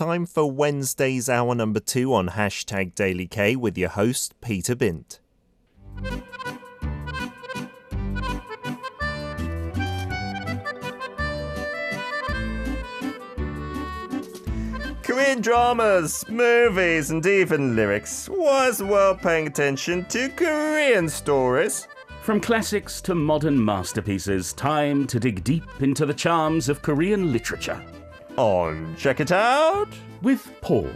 time 0.00 0.24
for 0.24 0.50
Wednesday's 0.50 1.28
hour 1.28 1.54
number 1.54 1.78
two 1.78 2.14
on 2.14 2.30
hashtag 2.30 2.94
Daily 2.94 3.26
K 3.26 3.54
with 3.54 3.76
your 3.76 3.90
host, 3.90 4.32
Peter 4.40 4.74
Bint. 4.74 5.20
Korean 15.02 15.42
dramas, 15.42 16.24
movies, 16.30 17.10
and 17.10 17.26
even 17.26 17.76
lyrics. 17.76 18.24
The 18.24 18.86
world 18.88 19.20
paying 19.20 19.48
attention 19.48 20.06
to 20.06 20.30
Korean 20.30 21.10
stories? 21.10 21.86
From 22.22 22.40
classics 22.40 23.02
to 23.02 23.14
modern 23.14 23.62
masterpieces, 23.62 24.54
time 24.54 25.06
to 25.08 25.20
dig 25.20 25.44
deep 25.44 25.82
into 25.82 26.06
the 26.06 26.14
charms 26.14 26.70
of 26.70 26.80
Korean 26.80 27.32
literature. 27.32 27.84
On 28.36 28.94
Check 28.96 29.20
It 29.20 29.32
Out 29.32 29.88
with 30.22 30.50
Paul. 30.60 30.90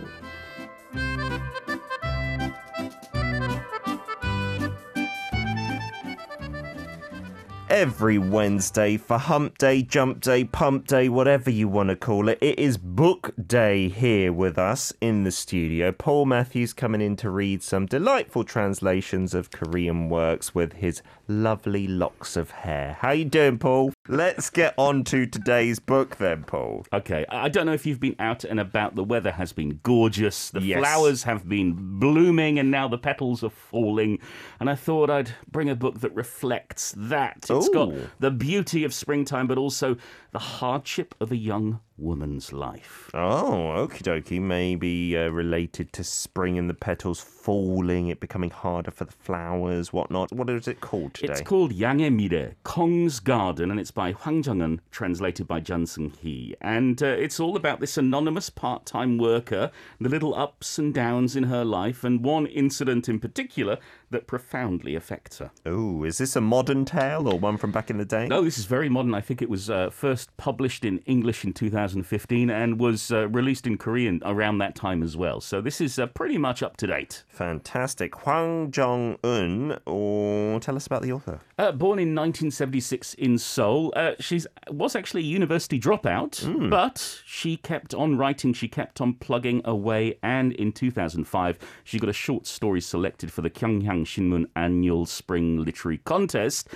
Every 7.75 8.19
Wednesday 8.19 8.96
for 8.96 9.19
Hump 9.19 9.59
Day, 9.59 9.82
Jump 9.82 10.21
Day, 10.21 10.45
Pump 10.45 10.87
Day, 10.87 11.09
whatever 11.09 11.51
you 11.51 11.67
want 11.67 11.89
to 11.89 11.96
call 11.96 12.29
it. 12.29 12.39
It 12.41 12.57
is 12.57 12.77
Book 12.77 13.35
Day 13.49 13.89
here 13.89 14.32
with 14.32 14.59
us 14.59 14.93
in 15.01 15.25
the 15.25 15.32
studio. 15.32 15.91
Paul 15.91 16.27
Matthews 16.27 16.73
coming 16.73 17.01
in 17.01 17.17
to 17.17 17.31
read 17.31 17.65
some 17.65 17.87
delightful 17.87 18.45
translations 18.45 19.35
of 19.35 19.51
Korean 19.51 20.09
works 20.09 20.55
with 20.55 20.75
his 20.75 21.03
lovely 21.27 21.89
locks 21.89 22.37
of 22.37 22.53
hair. 22.53 22.96
How 23.01 23.11
you 23.11 23.25
doing, 23.25 23.59
Paul? 23.59 23.93
Let's 24.07 24.51
get 24.51 24.75
on 24.77 25.03
to 25.04 25.27
today's 25.27 25.81
book 25.81 26.17
then, 26.18 26.45
Paul. 26.45 26.87
Okay, 26.93 27.25
I 27.29 27.49
don't 27.49 27.67
know 27.67 27.73
if 27.73 27.87
you've 27.87 27.99
been 27.99 28.15
out 28.21 28.45
and 28.45 28.61
about. 28.61 28.95
The 28.95 29.03
weather 29.03 29.32
has 29.32 29.53
been 29.53 29.81
gorgeous. 29.82 30.51
The 30.51 30.63
Yes. 30.63 30.79
flowers 30.79 31.25
have 31.25 31.49
been 31.49 31.99
blooming 31.99 32.61
and 32.61 32.70
now 32.70 32.87
the 32.87 32.98
petals 32.98 33.43
are 33.43 33.51
falling. 33.51 34.20
And 34.61 34.70
I 34.70 34.77
thought 34.77 35.11
I'd 35.11 35.31
bring 35.51 35.69
a 35.69 35.75
book 35.75 36.01
that 36.03 36.15
reflects 36.15 36.95
that. 36.97 37.47
It's 37.51 37.64
Ooh. 37.69 37.73
Got 37.73 37.95
the 38.20 38.31
beauty 38.31 38.84
of 38.84 38.95
springtime, 38.95 39.47
but 39.47 39.59
also 39.59 39.97
the 40.35 40.41
Hardship 40.41 41.15
of 41.21 41.31
a 41.31 41.37
Young 41.37 41.79
Woman's 41.97 42.53
Life. 42.53 43.09
Oh, 43.15 43.73
okie 43.77 44.03
dokie. 44.03 44.41
Maybe 44.41 45.17
uh, 45.17 45.29
related 45.29 45.93
to 45.93 46.03
spring 46.03 46.59
and 46.59 46.69
the 46.69 46.75
petals 46.75 47.21
falling, 47.21 48.09
it 48.09 48.19
becoming 48.19 48.51
harder 48.51 48.91
for 48.91 49.05
the 49.05 49.13
flowers, 49.13 49.93
whatnot. 49.93 50.33
What 50.33 50.51
is 50.51 50.67
it 50.67 50.81
called 50.81 51.15
today? 51.15 51.33
It's 51.33 51.41
called 51.41 51.73
Yangemire, 51.73 52.55
Kong's 52.65 53.21
Garden, 53.21 53.71
and 53.71 53.79
it's 53.79 53.93
by 53.93 54.11
Hwang 54.11 54.43
Jeung-eun, 54.43 54.81
translated 54.91 55.47
by 55.47 55.61
Jeon 55.61 55.83
Seung-hee. 55.87 56.57
And 56.61 57.01
uh, 57.01 57.07
it's 57.07 57.39
all 57.39 57.55
about 57.55 57.79
this 57.79 57.97
anonymous 57.97 58.51
part 58.51 58.87
time 58.87 59.19
worker, 59.19 59.71
the 60.01 60.09
little 60.09 60.35
ups 60.35 60.79
and 60.79 60.93
downs 60.93 61.37
in 61.37 61.45
her 61.45 61.65
life, 61.65 62.03
and 62.03 62.25
one 62.25 62.47
incident 62.47 63.09
in 63.09 63.21
particular 63.21 63.79
that 64.11 64.27
profoundly 64.27 64.97
affects 64.97 65.39
her. 65.39 65.53
Oh, 65.65 66.03
is 66.03 66.19
this 66.19 66.35
a 66.35 66.41
modern 66.41 66.85
tale 66.85 67.29
or 67.29 67.39
one 67.39 67.57
from 67.57 67.71
back 67.71 67.89
in 67.89 67.98
the 67.98 68.05
day? 68.05 68.27
No, 68.27 68.43
this 68.43 68.59
is 68.59 68.65
very 68.65 68.89
modern. 68.89 69.15
I 69.15 69.21
think 69.21 69.41
it 69.41 69.51
was 69.51 69.71
uh, 69.71 69.91
first 69.91 70.23
published 70.36 70.84
in 70.84 70.98
English 71.06 71.44
in 71.44 71.53
2015 71.53 72.50
and 72.50 72.78
was 72.80 73.11
uh, 73.11 73.28
released 73.28 73.67
in 73.67 73.78
Korean 73.78 74.20
around 74.25 74.58
that 74.58 74.75
time 74.75 75.03
as 75.03 75.17
well. 75.17 75.41
So 75.41 75.61
this 75.61 75.80
is 75.80 75.98
uh, 75.98 76.06
pretty 76.06 76.39
much 76.39 76.62
up 76.62 76.77
to 76.78 76.86
date. 76.86 77.25
Fantastic. 77.28 78.14
Hwang 78.14 78.70
Jeung-eun, 78.70 79.80
or 79.86 80.61
tell 80.61 80.77
us 80.77 80.86
about 80.86 81.02
the 81.02 81.12
author. 81.12 81.41
Uh, 81.58 81.72
born 81.72 81.98
in 81.98 82.14
1976 82.14 83.14
in 83.14 83.39
Seoul, 83.39 83.92
uh, 83.97 84.12
she 84.20 84.42
was 84.70 84.97
actually 84.97 85.22
a 85.22 85.27
university 85.27 85.78
dropout, 85.78 86.70
but 86.70 87.22
she 87.25 87.56
kept 87.56 87.95
on 87.95 88.17
writing, 88.17 88.52
she 88.52 88.69
kept 88.69 89.00
on 89.00 89.14
plugging 89.14 89.62
away, 89.64 90.19
and 90.22 90.52
in 90.52 90.72
2005, 90.72 91.58
she 91.84 91.98
got 91.98 92.11
a 92.11 92.12
short 92.12 92.47
story 92.47 92.80
selected 92.80 93.33
for 93.33 93.42
the 93.42 93.50
Kyunghyang 93.50 94.05
Shinmun 94.05 94.47
annual 94.56 95.06
spring 95.06 95.64
literary 95.64 95.98
contest. 95.98 96.68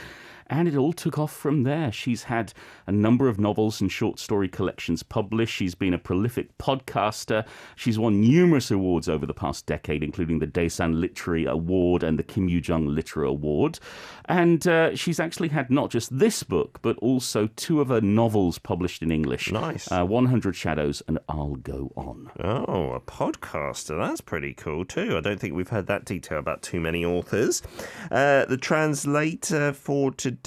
And 0.50 0.66
it 0.66 0.76
all 0.76 0.92
took 0.92 1.18
off 1.18 1.32
from 1.32 1.64
there. 1.64 1.92
She's 1.92 2.24
had 2.24 2.52
a 2.86 2.92
number 2.92 3.28
of 3.28 3.38
novels 3.38 3.80
and 3.80 3.92
short 3.92 4.18
story 4.18 4.48
collections 4.48 5.02
published. 5.02 5.54
She's 5.54 5.74
been 5.74 5.92
a 5.92 5.98
prolific 5.98 6.56
podcaster. 6.56 7.46
She's 7.76 7.98
won 7.98 8.20
numerous 8.20 8.70
awards 8.70 9.08
over 9.08 9.26
the 9.26 9.34
past 9.34 9.66
decade, 9.66 10.02
including 10.02 10.38
the 10.38 10.46
Daesan 10.46 10.98
Literary 10.98 11.44
Award 11.44 12.02
and 12.02 12.18
the 12.18 12.22
Kim 12.22 12.48
Yoo 12.48 12.62
Jung 12.64 12.86
Literary 12.86 13.28
Award. 13.28 13.78
And 14.24 14.66
uh, 14.66 14.96
she's 14.96 15.20
actually 15.20 15.48
had 15.48 15.70
not 15.70 15.90
just 15.90 16.18
this 16.18 16.42
book, 16.42 16.78
but 16.80 16.96
also 16.98 17.48
two 17.56 17.80
of 17.82 17.88
her 17.88 18.00
novels 18.00 18.58
published 18.58 19.02
in 19.02 19.10
English. 19.10 19.52
Nice. 19.52 19.90
Uh, 19.92 20.04
100 20.04 20.56
Shadows 20.56 21.02
and 21.06 21.18
I'll 21.28 21.56
Go 21.56 21.92
On. 21.96 22.30
Oh, 22.40 22.92
a 22.92 23.00
podcaster. 23.00 23.98
That's 23.98 24.20
pretty 24.20 24.54
cool 24.54 24.84
too. 24.84 25.16
I 25.16 25.20
don't 25.20 25.38
think 25.38 25.54
we've 25.54 25.68
heard 25.68 25.86
that 25.88 26.04
detail 26.04 26.38
about 26.38 26.62
too 26.62 26.80
many 26.80 27.04
authors. 27.04 27.62
Uh, 28.10 28.44
the 28.46 28.56
translator 28.56 29.72
for 29.72 30.10
today 30.12 30.37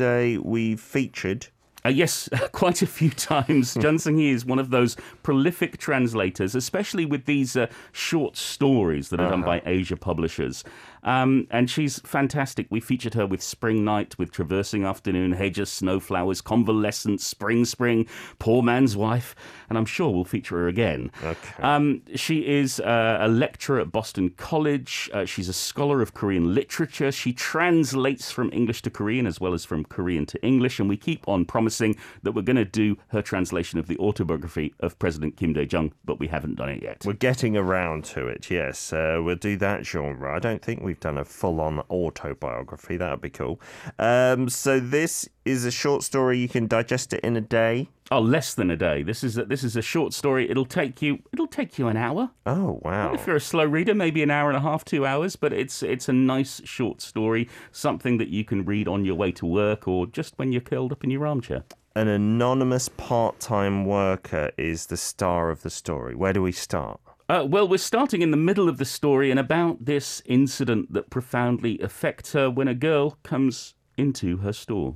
we 0.44 0.76
featured. 0.76 1.48
Uh, 1.84 1.90
yes, 1.90 2.30
quite 2.52 2.82
a 2.82 2.88
few 2.88 3.10
times. 3.10 3.76
Jeon 3.76 3.96
Seung-hee 3.96 4.30
is 4.30 4.46
one 4.46 4.60
of 4.60 4.70
those 4.70 4.96
prolific 5.24 5.78
translators, 5.78 6.54
especially 6.54 7.06
with 7.06 7.26
these 7.26 7.58
uh, 7.58 7.68
short 7.92 8.38
stories 8.38 9.10
that 9.10 9.20
are 9.20 9.30
done 9.30 9.42
by 9.42 9.62
Asia 9.66 9.98
publishers. 9.98 10.64
Um, 11.04 11.48
and 11.50 11.70
she's 11.70 12.00
fantastic. 12.00 12.68
We 12.70 12.80
featured 12.80 13.14
her 13.16 13.26
with 13.26 13.42
Spring 13.42 13.84
Night, 13.84 14.18
with 14.18 14.32
Traversing 14.32 14.86
Afternoon, 14.86 15.34
Hedges, 15.34 15.72
Snowflowers, 15.72 16.42
Convalescence, 16.42 17.26
Spring 17.26 17.66
Spring, 17.66 18.08
Poor 18.40 18.62
Man's 18.62 18.96
Wife, 18.96 19.36
and 19.70 19.78
I'm 19.78 19.86
sure 19.86 20.10
we'll 20.10 20.26
feature 20.26 20.58
her 20.58 20.68
again. 20.68 21.12
Okay. 21.24 21.64
Um, 21.64 22.02
she 22.16 22.48
is 22.48 22.80
uh, 22.80 23.18
a 23.22 23.28
lecturer 23.28 23.80
at 23.80 23.92
Boston 23.92 24.30
College. 24.32 25.10
Uh, 25.14 25.26
she's 25.26 25.50
a 25.50 25.54
scholar 25.54 26.02
of 26.02 26.14
Korean 26.14 26.54
literature. 26.54 27.12
She 27.12 27.34
translates 27.34 28.32
from 28.32 28.50
English 28.54 28.82
to 28.84 28.90
Korean 28.90 29.26
as 29.26 29.40
well 29.40 29.54
as 29.54 29.66
from 29.66 29.86
Korean 29.86 30.26
to 30.28 30.44
English. 30.46 30.80
And 30.80 30.90
we 30.90 30.98
keep 30.98 31.28
on 31.28 31.46
promising 31.46 31.96
that 32.24 32.34
we're 32.34 32.42
going 32.42 32.56
to 32.58 32.66
do 32.66 32.98
her 33.10 33.22
translation 33.22 33.80
of 33.80 33.88
the 33.88 33.98
autobiography 33.98 34.74
of 34.80 34.98
President 35.00 35.38
Kim 35.38 35.54
Dae 35.54 35.68
Jung, 35.70 35.94
but 36.06 36.20
we 36.20 36.28
haven't 36.28 36.56
done 36.56 36.70
it 36.70 36.82
yet. 36.84 37.04
We're 37.06 37.14
getting 37.14 37.58
around 37.58 38.06
to 38.06 38.28
it, 38.28 38.50
yes. 38.50 38.94
Uh, 38.94 39.20
we'll 39.24 39.36
do 39.36 39.58
that 39.58 39.86
genre. 39.86 40.36
I 40.36 40.40
don't 40.40 40.62
think 40.62 40.82
we've 40.92 41.00
done 41.00 41.18
a 41.18 41.24
full 41.24 41.62
on 41.62 41.80
autobiography. 41.90 42.98
That 42.98 43.12
would 43.12 43.22
be 43.22 43.30
cool. 43.30 43.62
Um, 43.98 44.50
so, 44.50 44.82
this 44.82 45.30
is 45.46 45.64
a 45.64 45.72
short 45.72 46.04
story. 46.04 46.38
You 46.38 46.50
can 46.50 46.68
digest 46.68 47.14
it 47.14 47.22
in 47.22 47.38
a 47.38 47.42
day. 47.42 47.88
Oh, 48.12 48.20
less 48.20 48.54
than 48.54 48.70
a 48.70 48.76
day. 48.76 49.04
This 49.04 49.24
is 49.24 49.38
a, 49.38 49.46
this 49.46 49.64
is 49.64 49.78
a 49.78 49.82
short 49.82 50.12
story. 50.12 50.52
It'll 50.52 50.66
take 50.66 51.02
you 51.02 51.20
it'll 51.32 51.48
take 51.48 51.80
you 51.80 51.88
an 51.88 51.96
hour. 51.96 52.32
Oh, 52.46 52.82
wow. 52.84 53.14
If 53.14 53.26
you're 53.26 53.38
a 53.38 53.40
slow 53.42 53.64
reader, 53.64 53.96
maybe 53.96 54.22
an 54.22 54.30
hour 54.30 54.50
and 54.50 54.58
a 54.58 54.62
half, 54.62 54.84
two 54.84 55.06
hours, 55.06 55.38
but 55.38 55.54
it's 55.54 55.82
it's 55.82 56.10
a 56.10 56.14
nice 56.14 56.62
short 56.66 57.02
story, 57.02 57.48
something 57.72 58.18
that 58.18 58.28
you 58.28 58.44
can 58.44 58.66
read 58.66 58.90
on 58.90 59.06
your 59.06 59.16
way 59.16 59.32
to 59.32 59.46
work 59.46 59.88
or 59.88 60.08
just 60.08 60.38
when 60.38 60.52
you're 60.52 60.60
curled 60.60 60.92
up 60.92 61.06
in 61.06 61.10
your 61.10 61.26
armchair. 61.26 61.64
An 61.96 62.10
anonymous 62.10 62.90
part 62.90 63.40
time 63.40 63.86
worker 63.86 64.52
is 64.58 64.88
the 64.88 64.98
star 64.98 65.50
of 65.50 65.62
the 65.62 65.70
story. 65.70 66.14
Where 66.14 66.34
do 66.34 66.42
we 66.42 66.52
start? 66.52 67.00
Uh, 67.32 67.46
well, 67.46 67.66
we're 67.66 67.78
starting 67.78 68.22
in 68.22 68.30
the 68.32 68.36
middle 68.36 68.68
of 68.68 68.78
the 68.78 68.84
story 68.84 69.32
and 69.32 69.40
about 69.40 69.86
this 69.86 70.22
incident 70.26 70.92
that 70.92 71.10
profoundly 71.10 71.80
affects 71.80 72.34
her 72.34 72.52
when 72.52 72.68
a 72.68 72.74
girl 72.74 73.18
comes 73.24 73.74
into 73.96 74.36
her 74.40 74.52
store. 74.52 74.96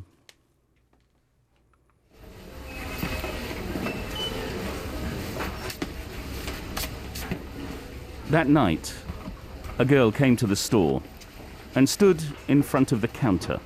That 8.29 8.49
night, 8.49 8.93
a 9.79 9.85
girl 9.85 10.11
came 10.11 10.35
to 10.35 10.45
the 10.45 10.57
store 10.57 11.01
and 11.73 11.87
stood 11.87 12.21
in 12.49 12.63
front 12.63 12.91
of 12.91 12.99
the 12.99 13.07
counter 13.07 13.61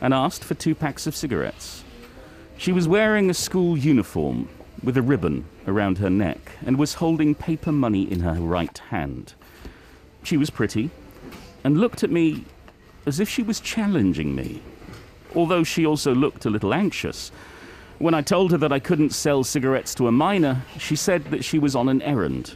and 0.00 0.14
asked 0.14 0.44
for 0.44 0.54
two 0.54 0.76
packs 0.76 1.08
of 1.08 1.16
cigarettes. 1.16 1.82
She 2.56 2.70
was 2.70 2.86
wearing 2.86 3.28
a 3.28 3.34
school 3.34 3.76
uniform 3.76 4.48
with 4.82 4.96
a 4.96 5.02
ribbon 5.02 5.44
around 5.66 5.98
her 5.98 6.10
neck 6.10 6.52
and 6.64 6.78
was 6.78 6.94
holding 6.94 7.34
paper 7.34 7.72
money 7.72 8.10
in 8.10 8.20
her 8.20 8.34
right 8.34 8.78
hand. 8.90 9.34
She 10.22 10.36
was 10.36 10.50
pretty 10.50 10.90
and 11.64 11.78
looked 11.78 12.02
at 12.02 12.10
me 12.10 12.44
as 13.06 13.20
if 13.20 13.28
she 13.28 13.42
was 13.42 13.60
challenging 13.60 14.34
me, 14.34 14.62
although 15.34 15.64
she 15.64 15.86
also 15.86 16.14
looked 16.14 16.44
a 16.44 16.50
little 16.50 16.74
anxious. 16.74 17.30
When 17.98 18.14
I 18.14 18.22
told 18.22 18.52
her 18.52 18.58
that 18.58 18.72
I 18.72 18.78
couldn't 18.78 19.10
sell 19.10 19.42
cigarettes 19.42 19.94
to 19.96 20.08
a 20.08 20.12
minor, 20.12 20.62
she 20.78 20.94
said 20.94 21.24
that 21.26 21.44
she 21.44 21.58
was 21.58 21.74
on 21.74 21.88
an 21.88 22.02
errand. 22.02 22.54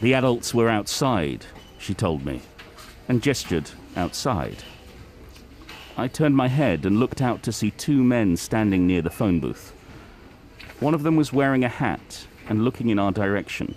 The 0.00 0.14
adults 0.14 0.54
were 0.54 0.68
outside, 0.68 1.46
she 1.78 1.94
told 1.94 2.24
me, 2.24 2.40
and 3.08 3.22
gestured 3.22 3.70
outside. 3.96 4.64
I 5.96 6.08
turned 6.08 6.36
my 6.36 6.48
head 6.48 6.86
and 6.86 7.00
looked 7.00 7.20
out 7.20 7.42
to 7.44 7.52
see 7.52 7.70
two 7.72 8.02
men 8.02 8.36
standing 8.36 8.86
near 8.86 9.02
the 9.02 9.10
phone 9.10 9.40
booth. 9.40 9.72
One 10.80 10.94
of 10.94 11.02
them 11.02 11.16
was 11.16 11.32
wearing 11.32 11.64
a 11.64 11.68
hat 11.68 12.26
and 12.48 12.64
looking 12.64 12.88
in 12.88 12.98
our 12.98 13.12
direction. 13.12 13.74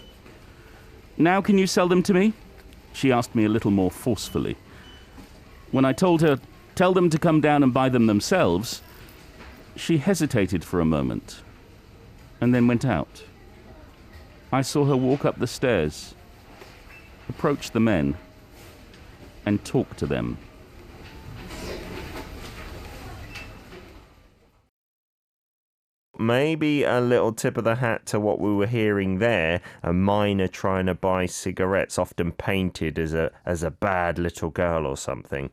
Now 1.18 1.42
can 1.42 1.57
you 1.57 1.68
sell 1.68 1.88
them 1.88 2.03
to 2.03 2.13
me? 2.13 2.33
She 2.94 3.12
asked 3.12 3.36
me 3.36 3.45
a 3.45 3.50
little 3.50 3.71
more 3.71 3.92
forcefully. 3.92 4.57
When 5.71 5.86
I 5.86 5.94
told 5.94 6.21
her, 6.21 6.39
tell 6.75 6.94
them 6.94 7.09
to 7.09 7.18
come 7.18 7.42
down 7.42 7.63
and 7.63 7.74
buy 7.74 7.89
them 7.89 8.06
themselves, 8.06 8.81
she 9.75 9.98
hesitated 9.98 10.63
for 10.63 10.80
a 10.80 10.86
moment 10.86 11.42
and 12.39 12.53
then 12.53 12.68
went 12.68 12.86
out. 12.86 13.24
I 14.51 14.62
saw 14.62 14.86
her 14.86 14.98
walk 14.98 15.24
up 15.24 15.39
the 15.39 15.48
stairs, 15.48 16.13
approach 17.30 17.71
the 17.71 17.80
men, 17.80 18.18
and 19.45 19.63
talk 19.63 19.95
to 19.98 20.06
them. 20.06 20.38
Maybe 26.21 26.83
a 26.83 27.01
little 27.01 27.33
tip 27.33 27.57
of 27.57 27.63
the 27.63 27.75
hat 27.75 28.06
to 28.06 28.19
what 28.19 28.39
we 28.39 28.53
were 28.53 28.68
hearing 28.68 29.19
there 29.19 29.62
a 29.83 29.94
miner 29.94 30.47
trying 30.47 30.85
to 30.85 30.95
buy 30.95 31.25
cigarettes 31.25 31.97
often 31.97 32.31
painted 32.31 32.97
as 32.97 33.13
a 33.13 33.31
as 33.45 33.63
a 33.63 33.71
bad 33.71 34.18
little 34.18 34.50
girl 34.50 34.85
or 34.85 34.97
something 34.97 35.50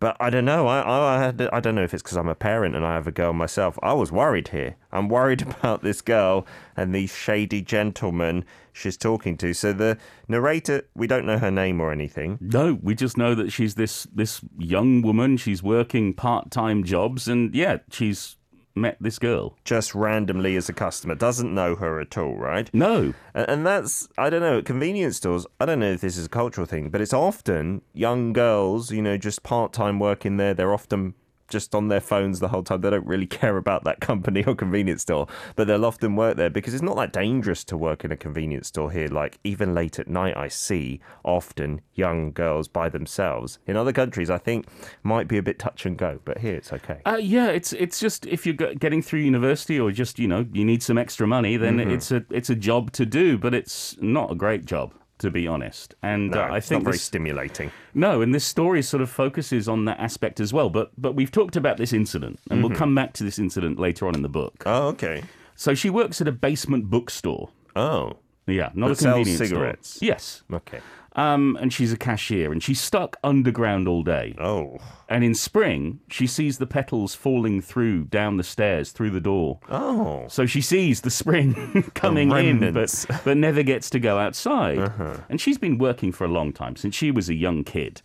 but 0.00 0.16
I 0.18 0.30
don't 0.30 0.46
know. 0.46 0.66
I 0.66 1.28
I, 1.28 1.48
I, 1.52 1.60
don't 1.60 1.74
know 1.74 1.82
if 1.82 1.92
it's 1.92 2.02
because 2.02 2.16
I'm 2.16 2.26
a 2.26 2.34
parent 2.34 2.74
and 2.74 2.86
I 2.86 2.94
have 2.94 3.06
a 3.06 3.12
girl 3.12 3.34
myself. 3.34 3.78
I 3.82 3.92
was 3.92 4.10
worried 4.10 4.48
here. 4.48 4.76
I'm 4.90 5.10
worried 5.10 5.42
about 5.58 5.82
this 5.82 6.00
girl 6.00 6.46
and 6.74 6.94
these 6.94 7.14
shady 7.14 7.60
gentlemen 7.60 8.46
she's 8.72 8.96
talking 8.96 9.36
to. 9.36 9.52
So 9.52 9.72
the 9.72 9.98
narrator, 10.26 10.82
we 10.94 11.06
don't 11.06 11.26
know 11.26 11.38
her 11.38 11.50
name 11.50 11.80
or 11.80 11.92
anything. 11.92 12.38
No, 12.40 12.78
we 12.82 12.94
just 12.94 13.16
know 13.16 13.34
that 13.34 13.52
she's 13.52 13.74
this 13.74 14.04
this 14.12 14.40
young 14.58 15.02
woman. 15.02 15.36
She's 15.36 15.62
working 15.62 16.14
part 16.14 16.50
time 16.50 16.82
jobs, 16.84 17.28
and 17.28 17.54
yeah, 17.54 17.78
she's 17.90 18.36
met 18.74 18.96
this 19.00 19.18
girl. 19.18 19.56
Just 19.64 19.94
randomly 19.94 20.56
as 20.56 20.68
a 20.68 20.72
customer, 20.72 21.14
doesn't 21.14 21.54
know 21.54 21.76
her 21.76 22.00
at 22.00 22.16
all, 22.16 22.36
right? 22.36 22.68
No. 22.72 23.14
And 23.34 23.66
that's, 23.66 24.08
I 24.16 24.30
don't 24.30 24.40
know, 24.40 24.58
at 24.58 24.64
convenience 24.64 25.16
stores, 25.16 25.46
I 25.58 25.66
don't 25.66 25.80
know 25.80 25.92
if 25.92 26.00
this 26.00 26.16
is 26.16 26.26
a 26.26 26.30
cultural 26.30 26.66
thing, 26.66 26.90
but 26.90 27.00
it's 27.00 27.12
often 27.12 27.82
young 27.92 28.32
girls, 28.32 28.90
you 28.92 29.02
know, 29.02 29.16
just 29.16 29.42
part 29.42 29.72
time 29.72 29.98
working 29.98 30.36
there. 30.36 30.54
They're 30.54 30.74
often 30.74 31.14
just 31.50 31.74
on 31.74 31.88
their 31.88 32.00
phones 32.00 32.40
the 32.40 32.48
whole 32.48 32.62
time. 32.62 32.80
They 32.80 32.90
don't 32.90 33.06
really 33.06 33.26
care 33.40 33.56
about 33.56 33.84
that 33.84 34.00
company 34.00 34.44
or 34.44 34.54
convenience 34.54 35.02
store, 35.02 35.26
but 35.56 35.66
they'll 35.66 35.84
often 35.84 36.16
work 36.16 36.36
there 36.36 36.50
because 36.50 36.74
it's 36.74 36.82
not 36.82 36.96
that 36.96 37.12
dangerous 37.12 37.64
to 37.64 37.76
work 37.76 38.04
in 38.04 38.12
a 38.12 38.16
convenience 38.16 38.68
store 38.68 38.90
here. 38.90 39.08
Like, 39.08 39.38
even 39.44 39.74
late 39.74 39.98
at 39.98 40.08
night, 40.08 40.36
I 40.36 40.48
see 40.48 41.00
often 41.24 41.82
young 41.94 42.32
girls 42.32 42.68
by 42.68 42.88
themselves. 42.88 43.58
In 43.66 43.76
other 43.76 43.92
countries, 43.92 44.30
I 44.30 44.38
think 44.38 44.66
might 45.02 45.28
be 45.28 45.36
a 45.36 45.42
bit 45.42 45.58
touch 45.58 45.84
and 45.86 45.96
go, 45.96 46.20
but 46.24 46.38
here 46.38 46.54
it's 46.54 46.72
okay. 46.72 47.00
Uh, 47.04 47.18
yeah, 47.20 47.48
it's 47.48 47.72
it's 47.74 48.00
just 48.00 48.26
if 48.26 48.46
you're 48.46 48.54
getting 48.54 49.02
through 49.02 49.20
university 49.20 49.78
or 49.78 49.90
just 49.90 50.18
you 50.18 50.28
know 50.28 50.46
you 50.52 50.64
need 50.64 50.82
some 50.82 50.98
extra 50.98 51.26
money, 51.26 51.56
then 51.56 51.78
mm-hmm. 51.78 51.90
it's 51.90 52.10
a 52.10 52.24
it's 52.30 52.50
a 52.50 52.54
job 52.54 52.92
to 52.92 53.04
do, 53.04 53.36
but 53.36 53.54
it's 53.54 53.96
not 54.00 54.30
a 54.30 54.34
great 54.34 54.64
job 54.64 54.94
to 55.20 55.30
be 55.30 55.46
honest. 55.46 55.94
And 56.02 56.30
no, 56.32 56.42
uh, 56.42 56.48
I 56.52 56.60
think 56.60 56.80
not 56.80 56.84
very 56.84 56.94
this, 56.94 57.02
stimulating. 57.02 57.70
No, 57.94 58.20
and 58.20 58.34
this 58.34 58.44
story 58.44 58.82
sort 58.82 59.02
of 59.02 59.10
focuses 59.10 59.68
on 59.68 59.84
that 59.84 59.98
aspect 60.00 60.40
as 60.40 60.52
well. 60.52 60.68
But 60.68 60.90
but 60.98 61.14
we've 61.14 61.30
talked 61.30 61.56
about 61.56 61.76
this 61.76 61.92
incident, 61.92 62.40
and 62.50 62.60
mm-hmm. 62.60 62.68
we'll 62.68 62.78
come 62.78 62.94
back 62.94 63.12
to 63.14 63.24
this 63.24 63.38
incident 63.38 63.78
later 63.78 64.06
on 64.06 64.14
in 64.14 64.22
the 64.22 64.28
book. 64.28 64.62
Oh, 64.66 64.88
okay. 64.88 65.22
So 65.54 65.74
she 65.74 65.90
works 65.90 66.20
at 66.20 66.28
a 66.28 66.32
basement 66.32 66.90
bookstore. 66.90 67.50
Oh. 67.76 68.16
Yeah, 68.46 68.70
not 68.74 68.88
that 68.88 69.00
a 69.00 69.04
convenience 69.04 69.38
cigarettes. 69.38 69.90
Store. 69.90 70.06
Yes. 70.06 70.42
Okay. 70.52 70.80
Um, 71.16 71.58
and 71.60 71.72
she's 71.72 71.92
a 71.92 71.96
cashier, 71.96 72.52
and 72.52 72.62
she's 72.62 72.80
stuck 72.80 73.16
underground 73.24 73.88
all 73.88 74.02
day. 74.02 74.34
Oh. 74.38 74.78
And 75.08 75.24
in 75.24 75.34
spring, 75.34 76.00
she 76.08 76.26
sees 76.26 76.58
the 76.58 76.66
petals 76.66 77.16
falling 77.16 77.60
through 77.60 78.04
down 78.04 78.36
the 78.36 78.44
stairs 78.44 78.92
through 78.92 79.10
the 79.10 79.20
door. 79.20 79.58
Oh. 79.68 80.26
So 80.28 80.46
she 80.46 80.60
sees 80.60 81.00
the 81.00 81.10
spring 81.10 81.90
coming 81.94 82.30
in, 82.30 82.72
but 82.72 83.06
but 83.24 83.36
never 83.36 83.62
gets 83.64 83.90
to 83.90 83.98
go 83.98 84.18
outside. 84.18 84.78
Uh-huh. 84.78 85.16
And 85.28 85.40
she's 85.40 85.58
been 85.58 85.78
working 85.78 86.12
for 86.12 86.24
a 86.24 86.28
long 86.28 86.52
time 86.52 86.76
since 86.76 86.94
she 86.94 87.10
was 87.10 87.28
a 87.28 87.34
young 87.34 87.64
kid 87.64 88.02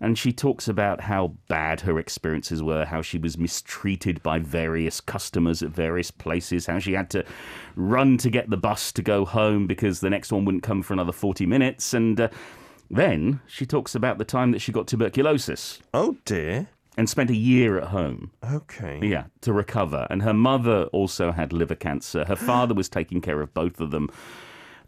and 0.00 0.18
she 0.18 0.32
talks 0.32 0.68
about 0.68 1.02
how 1.02 1.34
bad 1.48 1.80
her 1.82 1.98
experiences 1.98 2.62
were, 2.62 2.84
how 2.84 3.02
she 3.02 3.18
was 3.18 3.38
mistreated 3.38 4.22
by 4.22 4.38
various 4.38 5.00
customers 5.00 5.62
at 5.62 5.70
various 5.70 6.10
places, 6.10 6.66
how 6.66 6.78
she 6.78 6.92
had 6.92 7.10
to 7.10 7.24
run 7.74 8.18
to 8.18 8.30
get 8.30 8.50
the 8.50 8.56
bus 8.56 8.92
to 8.92 9.02
go 9.02 9.24
home 9.24 9.66
because 9.66 10.00
the 10.00 10.10
next 10.10 10.32
one 10.32 10.44
wouldn't 10.44 10.62
come 10.62 10.82
for 10.82 10.92
another 10.92 11.12
40 11.12 11.46
minutes. 11.46 11.94
And 11.94 12.20
uh, 12.20 12.28
then 12.90 13.40
she 13.46 13.64
talks 13.64 13.94
about 13.94 14.18
the 14.18 14.24
time 14.24 14.52
that 14.52 14.60
she 14.60 14.72
got 14.72 14.86
tuberculosis. 14.86 15.80
Oh, 15.94 16.16
dear. 16.24 16.68
And 16.98 17.08
spent 17.10 17.30
a 17.30 17.36
year 17.36 17.78
at 17.78 17.88
home. 17.88 18.30
Okay. 18.50 19.00
Yeah, 19.02 19.24
to 19.42 19.52
recover. 19.52 20.06
And 20.08 20.22
her 20.22 20.32
mother 20.32 20.84
also 20.84 21.30
had 21.30 21.52
liver 21.52 21.74
cancer. 21.74 22.24
Her 22.24 22.36
father 22.36 22.74
was 22.74 22.88
taking 22.88 23.20
care 23.20 23.40
of 23.40 23.52
both 23.52 23.80
of 23.80 23.90
them. 23.90 24.08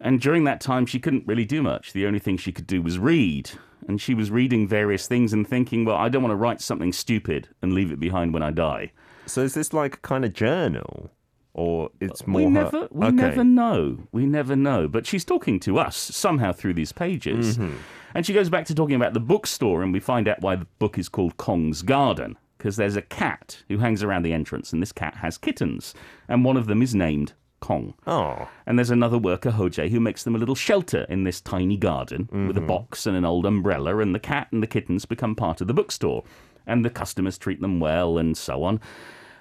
And 0.00 0.20
during 0.20 0.44
that 0.44 0.60
time, 0.60 0.86
she 0.86 1.00
couldn't 1.00 1.26
really 1.26 1.44
do 1.44 1.62
much. 1.62 1.92
The 1.92 2.06
only 2.06 2.18
thing 2.20 2.36
she 2.36 2.52
could 2.52 2.66
do 2.66 2.80
was 2.80 2.98
read 2.98 3.50
and 3.88 4.00
she 4.00 4.14
was 4.14 4.30
reading 4.30 4.68
various 4.68 5.08
things 5.08 5.32
and 5.32 5.48
thinking, 5.48 5.84
well, 5.84 5.96
I 5.96 6.08
don't 6.08 6.22
want 6.22 6.32
to 6.32 6.36
write 6.36 6.60
something 6.60 6.92
stupid 6.92 7.48
and 7.62 7.72
leave 7.72 7.90
it 7.90 7.98
behind 7.98 8.34
when 8.34 8.42
I 8.42 8.50
die. 8.50 8.92
So 9.26 9.42
is 9.42 9.54
this 9.54 9.72
like 9.72 9.94
a 9.94 10.00
kind 10.00 10.24
of 10.24 10.34
journal? 10.34 11.10
Or 11.54 11.90
it's 11.98 12.26
more. 12.26 12.42
We 12.42 12.44
her... 12.44 12.50
never, 12.50 12.88
we 12.90 13.06
okay. 13.06 13.16
never 13.16 13.42
know. 13.42 13.98
We 14.12 14.26
never 14.26 14.54
know. 14.54 14.86
But 14.86 15.06
she's 15.06 15.24
talking 15.24 15.58
to 15.60 15.78
us 15.78 15.96
somehow 15.96 16.52
through 16.52 16.74
these 16.74 16.92
pages, 16.92 17.58
mm-hmm. 17.58 17.76
and 18.14 18.24
she 18.24 18.32
goes 18.32 18.48
back 18.48 18.66
to 18.66 18.74
talking 18.74 18.94
about 18.94 19.14
the 19.14 19.20
bookstore, 19.20 19.82
and 19.82 19.92
we 19.92 19.98
find 19.98 20.28
out 20.28 20.40
why 20.40 20.54
the 20.54 20.66
book 20.78 20.98
is 20.98 21.08
called 21.08 21.36
Kong's 21.36 21.82
Garden 21.82 22.38
because 22.58 22.76
there's 22.76 22.96
a 22.96 23.02
cat 23.02 23.62
who 23.68 23.78
hangs 23.78 24.02
around 24.02 24.24
the 24.24 24.32
entrance, 24.32 24.72
and 24.72 24.82
this 24.82 24.92
cat 24.92 25.16
has 25.16 25.38
kittens, 25.38 25.94
and 26.28 26.44
one 26.44 26.56
of 26.56 26.66
them 26.66 26.82
is 26.82 26.94
named 26.94 27.32
Kong. 27.60 27.94
Oh. 28.06 28.48
And 28.66 28.78
there's 28.78 28.90
another 28.90 29.18
worker, 29.18 29.50
Hoje, 29.50 29.90
who 29.90 30.00
makes 30.00 30.24
them 30.24 30.34
a 30.34 30.38
little 30.38 30.54
shelter 30.54 31.06
in 31.08 31.24
this 31.24 31.40
tiny 31.40 31.76
garden 31.76 32.24
mm-hmm. 32.24 32.48
with 32.48 32.56
a 32.56 32.62
box 32.62 33.06
and 33.06 33.16
an 33.16 33.24
old 33.24 33.46
umbrella, 33.46 33.98
and 33.98 34.14
the 34.14 34.20
cat 34.20 34.48
and 34.52 34.62
the 34.62 34.66
kittens 34.66 35.04
become 35.04 35.34
part 35.34 35.60
of 35.60 35.66
the 35.66 35.74
bookstore. 35.74 36.24
And 36.66 36.84
the 36.84 36.90
customers 36.90 37.38
treat 37.38 37.60
them 37.60 37.80
well, 37.80 38.18
and 38.18 38.36
so 38.36 38.62
on. 38.62 38.80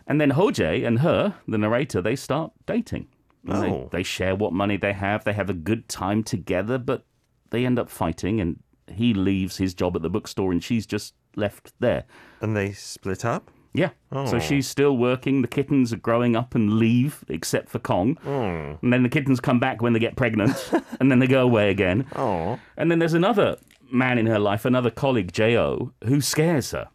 And 0.07 0.21
then 0.21 0.31
Hoje 0.31 0.85
and 0.85 0.99
her, 0.99 1.35
the 1.47 1.57
narrator, 1.57 2.01
they 2.01 2.15
start 2.15 2.51
dating. 2.65 3.07
Oh. 3.47 3.61
They, 3.91 3.97
they 3.99 4.03
share 4.03 4.35
what 4.35 4.53
money 4.53 4.77
they 4.77 4.93
have, 4.93 5.23
they 5.23 5.33
have 5.33 5.49
a 5.49 5.53
good 5.53 5.89
time 5.89 6.23
together, 6.23 6.77
but 6.77 7.05
they 7.49 7.65
end 7.65 7.79
up 7.79 7.89
fighting, 7.89 8.39
and 8.39 8.59
he 8.87 9.13
leaves 9.13 9.57
his 9.57 9.73
job 9.73 9.95
at 9.95 10.01
the 10.01 10.09
bookstore, 10.09 10.51
and 10.51 10.63
she's 10.63 10.85
just 10.85 11.13
left 11.35 11.73
there. 11.79 12.05
And 12.41 12.55
they 12.55 12.71
split 12.71 13.25
up? 13.25 13.51
Yeah. 13.73 13.89
Oh. 14.11 14.25
So 14.25 14.39
she's 14.39 14.67
still 14.67 14.97
working. 14.97 15.41
The 15.41 15.47
kittens 15.47 15.93
are 15.93 15.97
growing 15.97 16.35
up 16.35 16.55
and 16.55 16.73
leave, 16.73 17.23
except 17.27 17.69
for 17.69 17.79
Kong. 17.79 18.17
Oh. 18.25 18.77
And 18.81 18.93
then 18.93 19.03
the 19.03 19.09
kittens 19.09 19.39
come 19.39 19.59
back 19.59 19.81
when 19.81 19.93
they 19.93 19.99
get 19.99 20.15
pregnant, 20.15 20.71
and 20.99 21.11
then 21.11 21.19
they 21.19 21.27
go 21.27 21.43
away 21.43 21.69
again. 21.69 22.05
Oh. 22.15 22.59
And 22.75 22.89
then 22.89 22.99
there's 22.99 23.13
another 23.13 23.57
man 23.91 24.17
in 24.17 24.25
her 24.25 24.39
life, 24.39 24.65
another 24.65 24.89
colleague, 24.89 25.31
J.O., 25.31 25.91
who 26.05 26.21
scares 26.21 26.71
her 26.71 26.87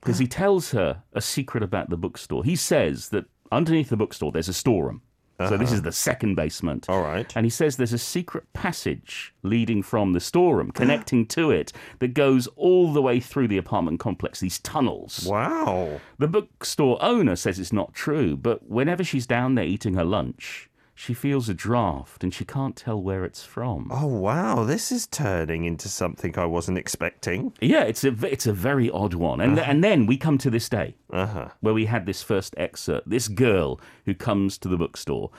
because 0.00 0.18
he 0.18 0.26
tells 0.28 0.70
her 0.70 1.02
a 1.12 1.20
secret 1.20 1.62
about 1.62 1.90
the 1.90 1.96
bookstore. 1.96 2.44
He 2.44 2.56
says 2.56 3.08
that 3.10 3.26
underneath 3.52 3.88
the 3.88 3.96
bookstore 3.96 4.32
there's 4.32 4.48
a 4.48 4.54
storeroom. 4.54 5.02
Uh-huh. 5.38 5.50
So 5.50 5.56
this 5.56 5.72
is 5.72 5.82
the 5.82 5.92
second 5.92 6.34
basement. 6.34 6.86
All 6.88 7.02
right. 7.02 7.30
And 7.36 7.44
he 7.44 7.50
says 7.50 7.76
there's 7.76 7.92
a 7.92 7.98
secret 7.98 8.50
passage 8.52 9.34
leading 9.42 9.82
from 9.82 10.12
the 10.12 10.20
storeroom, 10.20 10.70
connecting 10.70 11.26
to 11.26 11.50
it, 11.50 11.72
that 11.98 12.14
goes 12.14 12.46
all 12.56 12.92
the 12.92 13.02
way 13.02 13.20
through 13.20 13.48
the 13.48 13.58
apartment 13.58 14.00
complex, 14.00 14.40
these 14.40 14.58
tunnels. 14.60 15.26
Wow. 15.28 16.00
The 16.18 16.28
bookstore 16.28 16.98
owner 17.02 17.36
says 17.36 17.58
it's 17.58 17.72
not 17.72 17.92
true, 17.92 18.36
but 18.36 18.68
whenever 18.68 19.04
she's 19.04 19.26
down 19.26 19.54
there 19.56 19.64
eating 19.64 19.94
her 19.94 20.04
lunch, 20.04 20.70
she 20.98 21.12
feels 21.12 21.46
a 21.50 21.54
draft 21.54 22.24
and 22.24 22.32
she 22.32 22.46
can't 22.46 22.74
tell 22.74 23.00
where 23.00 23.22
it's 23.22 23.44
from. 23.44 23.88
Oh 23.92 24.06
wow, 24.06 24.64
this 24.64 24.90
is 24.90 25.06
turning 25.06 25.66
into 25.66 25.90
something 25.90 26.36
I 26.38 26.46
wasn't 26.46 26.78
expecting. 26.78 27.52
Yeah, 27.60 27.82
it's 27.82 28.02
a 28.02 28.16
it's 28.26 28.46
a 28.46 28.52
very 28.54 28.90
odd 28.90 29.12
one. 29.12 29.42
And 29.42 29.58
uh-huh. 29.58 29.70
and 29.70 29.84
then 29.84 30.06
we 30.06 30.16
come 30.16 30.38
to 30.38 30.48
this 30.48 30.70
day 30.70 30.96
uh-huh. 31.12 31.50
where 31.60 31.74
we 31.74 31.84
had 31.84 32.06
this 32.06 32.22
first 32.22 32.54
excerpt. 32.56 33.10
This 33.10 33.28
girl 33.28 33.78
who 34.06 34.14
comes 34.14 34.56
to 34.58 34.68
the 34.68 34.78
bookstore, 34.78 35.30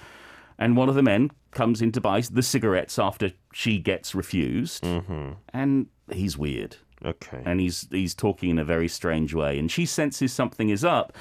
and 0.59 0.77
one 0.77 0.89
of 0.89 0.95
the 0.95 1.01
men 1.01 1.31
comes 1.49 1.81
in 1.81 1.91
to 1.93 2.01
buy 2.01 2.21
the 2.21 2.43
cigarettes 2.43 2.99
after 2.99 3.31
she 3.51 3.79
gets 3.79 4.13
refused, 4.13 4.83
mm-hmm. 4.83 5.31
and 5.49 5.87
he's 6.11 6.37
weird. 6.37 6.77
Okay. 7.03 7.41
And 7.43 7.59
he's 7.59 7.87
he's 7.89 8.13
talking 8.13 8.51
in 8.51 8.59
a 8.59 8.65
very 8.65 8.87
strange 8.87 9.33
way, 9.33 9.57
and 9.57 9.71
she 9.71 9.87
senses 9.87 10.31
something 10.31 10.69
is 10.69 10.85
up, 10.85 11.13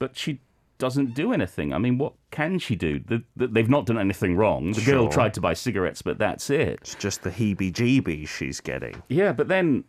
but 0.00 0.16
she 0.16 0.40
doesn't 0.78 1.14
do 1.14 1.32
anything. 1.32 1.72
I 1.72 1.78
mean, 1.78 1.98
what 1.98 2.14
can 2.30 2.58
she 2.58 2.76
do? 2.76 3.00
The, 3.00 3.22
the, 3.36 3.48
they've 3.48 3.68
not 3.68 3.86
done 3.86 3.98
anything 3.98 4.36
wrong. 4.36 4.72
The 4.72 4.80
sure. 4.80 4.94
girl 4.94 5.08
tried 5.08 5.34
to 5.34 5.40
buy 5.40 5.54
cigarettes, 5.54 6.02
but 6.02 6.18
that's 6.18 6.48
it. 6.50 6.78
It's 6.80 6.94
just 6.94 7.22
the 7.22 7.30
heebie 7.30 7.72
jeebies 7.72 8.28
she's 8.28 8.60
getting. 8.60 9.02
Yeah, 9.08 9.32
but 9.32 9.48
then 9.48 9.84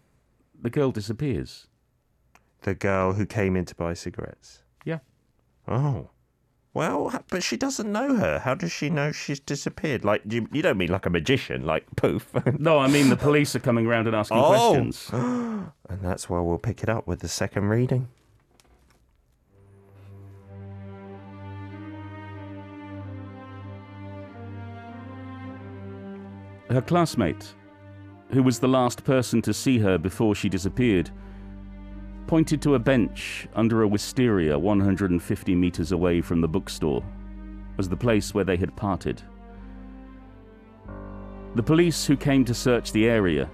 the 0.59 0.69
girl 0.69 0.91
disappears. 0.91 1.67
The 2.61 2.75
girl 2.75 3.13
who 3.13 3.25
came 3.25 3.55
in 3.55 3.65
to 3.65 3.75
buy 3.75 3.93
cigarettes? 3.93 4.63
Yeah. 4.83 4.99
Oh. 5.67 6.09
Well, 6.73 7.23
but 7.29 7.41
she 7.43 7.57
doesn't 7.57 7.91
know 7.91 8.15
her. 8.15 8.39
How 8.39 8.53
does 8.53 8.71
she 8.71 8.89
know 8.89 9.11
she's 9.11 9.39
disappeared? 9.39 10.05
Like, 10.05 10.21
you, 10.29 10.47
you 10.51 10.61
don't 10.61 10.77
mean 10.77 10.89
like 10.89 11.05
a 11.05 11.09
magician, 11.09 11.65
like 11.65 11.85
poof. 11.95 12.31
no, 12.59 12.77
I 12.77 12.87
mean 12.87 13.09
the 13.09 13.17
police 13.17 13.55
are 13.55 13.59
coming 13.59 13.87
around 13.87 14.07
and 14.07 14.15
asking 14.15 14.37
oh. 14.37 14.47
questions. 14.47 15.09
and 15.13 16.01
that's 16.01 16.29
why 16.29 16.39
we'll 16.39 16.59
pick 16.59 16.83
it 16.83 16.89
up 16.89 17.07
with 17.07 17.19
the 17.19 17.27
second 17.27 17.69
reading. 17.69 18.07
Her 26.69 26.81
classmate, 26.81 27.55
who 28.31 28.43
was 28.43 28.59
the 28.59 28.67
last 28.67 29.03
person 29.03 29.41
to 29.41 29.53
see 29.53 29.79
her 29.79 29.97
before 29.97 30.35
she 30.35 30.49
disappeared, 30.49 31.09
pointed 32.27 32.61
to 32.61 32.75
a 32.75 32.79
bench 32.79 33.47
under 33.55 33.81
a 33.81 33.87
wisteria 33.87 34.57
150 34.57 35.55
meters 35.55 35.91
away 35.91 36.21
from 36.21 36.41
the 36.41 36.47
bookstore 36.47 37.03
as 37.79 37.89
the 37.89 37.97
place 37.97 38.35
where 38.35 38.43
they 38.43 38.57
had 38.57 38.75
parted. 38.75 39.23
The 41.55 41.63
police 41.63 42.05
who 42.05 42.15
came 42.15 42.45
to 42.45 42.53
search 42.53 42.91
the 42.91 43.07
area 43.07 43.49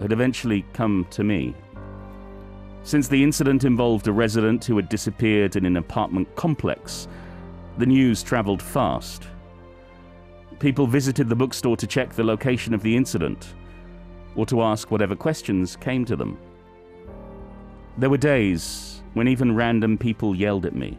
had 0.00 0.12
eventually 0.12 0.64
come 0.72 1.04
to 1.10 1.24
me. 1.24 1.52
Since 2.84 3.08
the 3.08 3.24
incident 3.24 3.64
involved 3.64 4.06
a 4.06 4.12
resident 4.12 4.64
who 4.64 4.76
had 4.76 4.88
disappeared 4.88 5.56
in 5.56 5.66
an 5.66 5.78
apartment 5.78 6.32
complex, 6.36 7.08
the 7.78 7.86
news 7.86 8.22
travelled 8.22 8.62
fast. 8.62 9.26
People 10.58 10.86
visited 10.86 11.28
the 11.28 11.36
bookstore 11.36 11.76
to 11.76 11.86
check 11.86 12.12
the 12.12 12.24
location 12.24 12.72
of 12.72 12.82
the 12.82 12.96
incident 12.96 13.54
or 14.34 14.46
to 14.46 14.62
ask 14.62 14.90
whatever 14.90 15.14
questions 15.14 15.76
came 15.76 16.04
to 16.04 16.16
them. 16.16 16.38
There 17.98 18.10
were 18.10 18.16
days 18.16 19.02
when 19.14 19.28
even 19.28 19.54
random 19.54 19.96
people 19.98 20.34
yelled 20.34 20.66
at 20.66 20.74
me. 20.74 20.98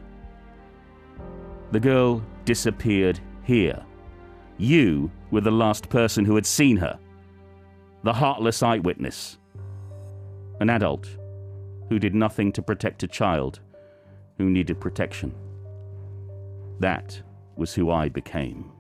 The 1.72 1.80
girl 1.80 2.24
disappeared 2.46 3.20
here. 3.44 3.84
You 4.58 5.12
were 5.32 5.42
the 5.42 5.52
last 5.52 5.90
person 5.90 6.26
who 6.26 6.36
had 6.36 6.46
seen 6.46 6.78
her. 6.78 6.98
The 8.04 8.14
heartless 8.14 8.64
eyewitness. 8.64 9.38
An 10.60 10.70
adult 10.70 11.08
who 11.90 12.00
did 12.00 12.16
nothing 12.16 12.52
to 12.54 12.62
protect 12.62 13.04
a 13.04 13.08
child 13.08 13.60
who 14.38 14.50
needed 14.50 14.80
protection. 14.80 15.34
That 16.80 17.22
was 17.56 17.74
who 17.74 17.92
I 17.92 18.10
became. 18.10 18.72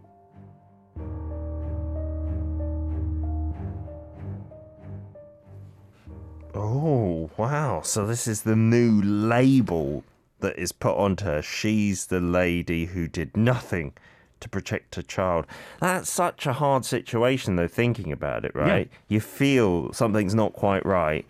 Oh, 6.57 7.29
wow. 7.37 7.81
So 7.81 8.07
this 8.07 8.27
is 8.27 8.41
the 8.41 8.55
new 8.55 9.01
label 9.01 10.03
that 10.39 10.57
is 10.57 10.71
put 10.71 10.97
onto 10.97 11.25
her. 11.25 11.41
She's 11.41 12.07
the 12.07 12.19
lady 12.19 12.85
who 12.85 13.07
did 13.07 13.37
nothing 13.37 13.93
to 14.39 14.49
protect 14.49 14.97
a 14.97 15.03
child. 15.03 15.45
That's 15.79 16.09
such 16.09 16.45
a 16.45 16.53
hard 16.53 16.83
situation, 16.83 17.55
though, 17.55 17.67
thinking 17.67 18.11
about 18.11 18.43
it, 18.43 18.55
right? 18.55 18.89
You 19.07 19.19
feel 19.19 19.93
something's 19.93 20.35
not 20.35 20.53
quite 20.53 20.85
right. 20.85 21.25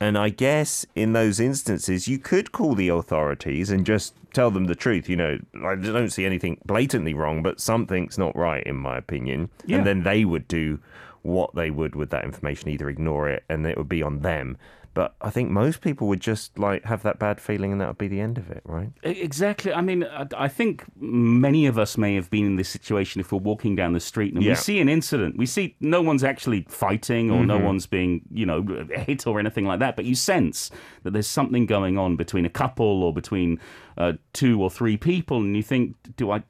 And 0.00 0.18
I 0.18 0.30
guess 0.30 0.84
in 0.94 1.12
those 1.12 1.38
instances, 1.38 2.08
you 2.08 2.18
could 2.18 2.50
call 2.52 2.74
the 2.74 2.88
authorities 2.88 3.70
and 3.70 3.86
just 3.86 4.14
tell 4.32 4.50
them 4.50 4.64
the 4.64 4.74
truth. 4.74 5.08
You 5.08 5.16
know, 5.16 5.38
I 5.64 5.76
don't 5.76 6.10
see 6.10 6.26
anything 6.26 6.58
blatantly 6.66 7.14
wrong, 7.14 7.42
but 7.42 7.60
something's 7.60 8.18
not 8.18 8.34
right, 8.34 8.64
in 8.66 8.76
my 8.76 8.98
opinion. 8.98 9.48
Yeah. 9.64 9.78
And 9.78 9.86
then 9.86 10.02
they 10.02 10.24
would 10.24 10.48
do 10.48 10.80
what 11.22 11.54
they 11.54 11.70
would 11.70 11.94
with 11.94 12.10
that 12.10 12.24
information, 12.24 12.68
either 12.68 12.88
ignore 12.88 13.28
it 13.28 13.44
and 13.48 13.66
it 13.66 13.76
would 13.78 13.88
be 13.88 14.02
on 14.02 14.20
them. 14.20 14.56
But 14.94 15.14
I 15.22 15.30
think 15.30 15.48
most 15.50 15.80
people 15.80 16.06
would 16.08 16.20
just 16.20 16.58
like 16.58 16.84
have 16.84 17.02
that 17.04 17.18
bad 17.18 17.40
feeling 17.40 17.72
and 17.72 17.80
that 17.80 17.88
would 17.88 17.96
be 17.96 18.08
the 18.08 18.20
end 18.20 18.36
of 18.36 18.50
it, 18.50 18.60
right? 18.66 18.90
Exactly. 19.02 19.72
I 19.72 19.80
mean, 19.80 20.04
I- 20.36 20.48
think 20.48 20.84
many 21.00 21.64
of 21.64 21.78
us 21.78 21.96
may 21.96 22.14
have 22.14 22.28
been 22.28 22.44
in 22.44 22.56
this 22.56 22.68
situation 22.68 23.18
if 23.18 23.32
we're 23.32 23.38
walking 23.38 23.74
down 23.74 23.94
the 23.94 24.00
street 24.00 24.34
and 24.34 24.42
Yeah. 24.42 24.50
we 24.50 24.56
see 24.56 24.80
an 24.80 24.90
incident. 24.90 25.38
We 25.38 25.46
see 25.46 25.76
no 25.80 26.02
one's 26.02 26.22
actually 26.22 26.66
fighting 26.68 27.30
or 27.30 27.46
no 27.46 27.56
one's 27.56 27.86
being, 27.86 28.20
you 28.30 28.44
know, 28.44 28.62
hit 28.90 29.26
or 29.26 29.40
anything 29.40 29.64
like 29.64 29.78
that, 29.78 29.96
but 29.96 30.04
you 30.04 30.14
sense 30.14 30.70
that 31.04 31.12
there's 31.12 31.26
something 31.26 31.64
going 31.64 31.96
on 31.96 32.16
between 32.16 32.44
a 32.44 32.50
couple 32.50 33.02
or 33.02 33.14
between 33.14 33.58
uh, 33.96 34.12
two 34.34 34.60
or 34.62 34.70
three 34.70 34.98
people, 34.98 35.38
and 35.38 35.56
you 35.56 35.62
think, 35.62 35.96
do 36.16 36.30
I. 36.30 36.42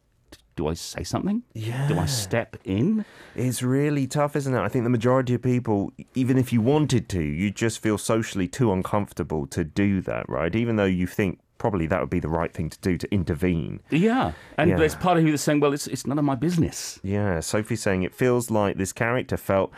Do 0.56 0.68
I 0.68 0.74
say 0.74 1.02
something? 1.02 1.42
Yeah. 1.54 1.88
Do 1.88 1.98
I 1.98 2.04
step 2.06 2.56
in? 2.64 3.04
It's 3.34 3.62
really 3.62 4.06
tough, 4.06 4.36
isn't 4.36 4.54
it? 4.54 4.60
I 4.60 4.68
think 4.68 4.84
the 4.84 4.90
majority 4.90 5.34
of 5.34 5.42
people, 5.42 5.92
even 6.14 6.36
if 6.36 6.52
you 6.52 6.60
wanted 6.60 7.08
to, 7.10 7.22
you 7.22 7.50
just 7.50 7.78
feel 7.80 7.96
socially 7.96 8.48
too 8.48 8.70
uncomfortable 8.72 9.46
to 9.46 9.64
do 9.64 10.00
that, 10.02 10.28
right? 10.28 10.54
Even 10.54 10.76
though 10.76 10.84
you 10.84 11.06
think 11.06 11.38
probably 11.56 11.86
that 11.86 12.00
would 12.00 12.10
be 12.10 12.20
the 12.20 12.28
right 12.28 12.52
thing 12.52 12.68
to 12.68 12.78
do 12.80 12.98
to 12.98 13.10
intervene. 13.14 13.80
Yeah. 13.88 14.32
And 14.58 14.70
Yeah. 14.70 14.76
there's 14.76 14.94
part 14.96 15.16
of 15.16 15.24
you 15.24 15.30
that's 15.30 15.42
saying, 15.42 15.60
well, 15.60 15.72
it's, 15.72 15.86
it's 15.86 16.06
none 16.06 16.18
of 16.18 16.24
my 16.24 16.34
business. 16.34 16.98
Yeah, 17.02 17.38
Sophie's 17.40 17.80
saying 17.80 18.02
it 18.02 18.14
feels 18.14 18.50
like 18.50 18.76
this 18.76 18.92
character 18.92 19.36
felt 19.36 19.70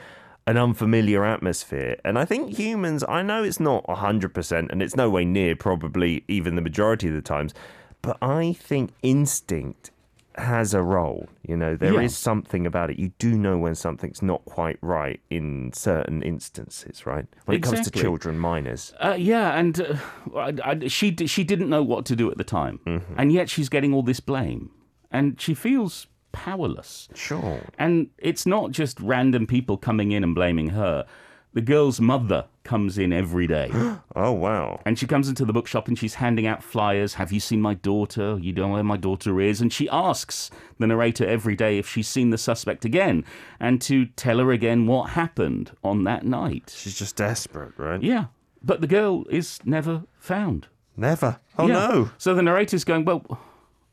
an 0.46 0.56
unfamiliar 0.56 1.24
atmosphere. 1.24 1.96
And 2.04 2.18
I 2.18 2.24
think 2.24 2.56
humans, 2.58 3.04
I 3.08 3.22
know 3.22 3.44
it's 3.44 3.60
not 3.60 3.84
100%, 3.86 4.70
and 4.72 4.82
it's 4.82 4.96
no 4.96 5.08
way 5.10 5.24
near 5.24 5.54
probably 5.56 6.24
even 6.26 6.54
the 6.56 6.62
majority 6.62 7.08
of 7.08 7.14
the 7.14 7.22
times, 7.22 7.54
but 8.02 8.16
I 8.22 8.54
think 8.54 8.92
instinct 9.02 9.90
has 10.36 10.74
a 10.74 10.82
role. 10.82 11.28
You 11.46 11.56
know, 11.56 11.76
there 11.76 12.00
is 12.00 12.12
Yeah. 12.12 12.16
something 12.16 12.66
about 12.66 12.90
it. 12.90 12.98
You 12.98 13.12
do 13.18 13.36
know 13.38 13.56
when 13.58 13.74
something's 13.74 14.22
not 14.22 14.44
quite 14.44 14.78
right 14.82 15.20
in 15.30 15.72
certain 15.72 16.22
instances, 16.22 17.06
right? 17.06 17.26
When 17.44 17.56
it 17.56 17.62
comes 17.62 17.82
to 17.82 17.90
children, 17.90 18.38
minors. 18.38 18.92
Uh, 19.00 19.16
yeah, 19.18 19.58
and 19.58 19.80
uh, 19.80 19.96
I, 20.36 20.52
I, 20.64 20.88
she 20.88 21.14
she 21.26 21.44
didn't 21.44 21.68
know 21.68 21.82
what 21.82 22.04
to 22.06 22.16
do 22.16 22.30
at 22.30 22.38
the 22.38 22.44
time, 22.44 22.80
and 23.16 23.32
yet 23.32 23.48
she's 23.48 23.68
getting 23.68 23.94
all 23.94 24.02
this 24.02 24.20
blame, 24.20 24.70
and 25.10 25.40
she 25.40 25.54
feels 25.54 26.06
powerless. 26.32 27.08
Sure. 27.14 27.60
And 27.78 28.08
it's 28.18 28.44
not 28.44 28.72
just 28.72 28.98
random 29.00 29.46
people 29.46 29.76
coming 29.76 30.10
in 30.12 30.24
and 30.24 30.34
blaming 30.34 30.70
her. 30.70 31.06
The 31.54 31.62
girl's 31.62 32.00
mother 32.00 32.44
comes 32.64 32.98
in 32.98 33.12
every 33.12 33.46
day. 33.46 33.70
Oh, 34.16 34.30
wow. 34.30 34.80
And 34.86 34.96
she 34.96 35.08
comes 35.08 35.28
into 35.28 35.44
the 35.44 35.52
bookshop 35.52 35.88
and 35.88 35.98
she's 35.98 36.14
handing 36.14 36.46
out 36.46 36.62
flyers. 36.62 37.14
Have 37.14 37.32
you 37.32 37.40
seen 37.40 37.60
my 37.60 37.74
daughter? 37.74 38.38
You 38.40 38.52
don't 38.52 38.68
know 38.68 38.74
where 38.74 38.84
my 38.84 38.96
daughter 38.96 39.40
is. 39.40 39.60
And 39.60 39.72
she 39.72 39.88
asks 39.88 40.52
the 40.78 40.86
narrator 40.86 41.26
every 41.26 41.56
day 41.56 41.78
if 41.78 41.88
she's 41.88 42.06
seen 42.06 42.30
the 42.30 42.38
suspect 42.38 42.84
again 42.84 43.24
and 43.58 43.80
to 43.82 44.06
tell 44.06 44.38
her 44.38 44.52
again 44.52 44.86
what 44.86 45.10
happened 45.10 45.72
on 45.82 46.04
that 46.04 46.24
night. 46.24 46.72
She's 46.76 46.96
just 46.96 47.16
desperate, 47.16 47.72
right? 47.76 48.00
Yeah. 48.00 48.26
But 48.62 48.82
the 48.82 48.86
girl 48.86 49.24
is 49.30 49.58
never 49.64 50.04
found. 50.20 50.68
Never. 50.96 51.40
Oh, 51.58 51.66
Yeah. 51.66 51.72
no. 51.88 52.10
So 52.16 52.34
the 52.36 52.42
narrator's 52.42 52.84
going, 52.84 53.04
well, 53.04 53.40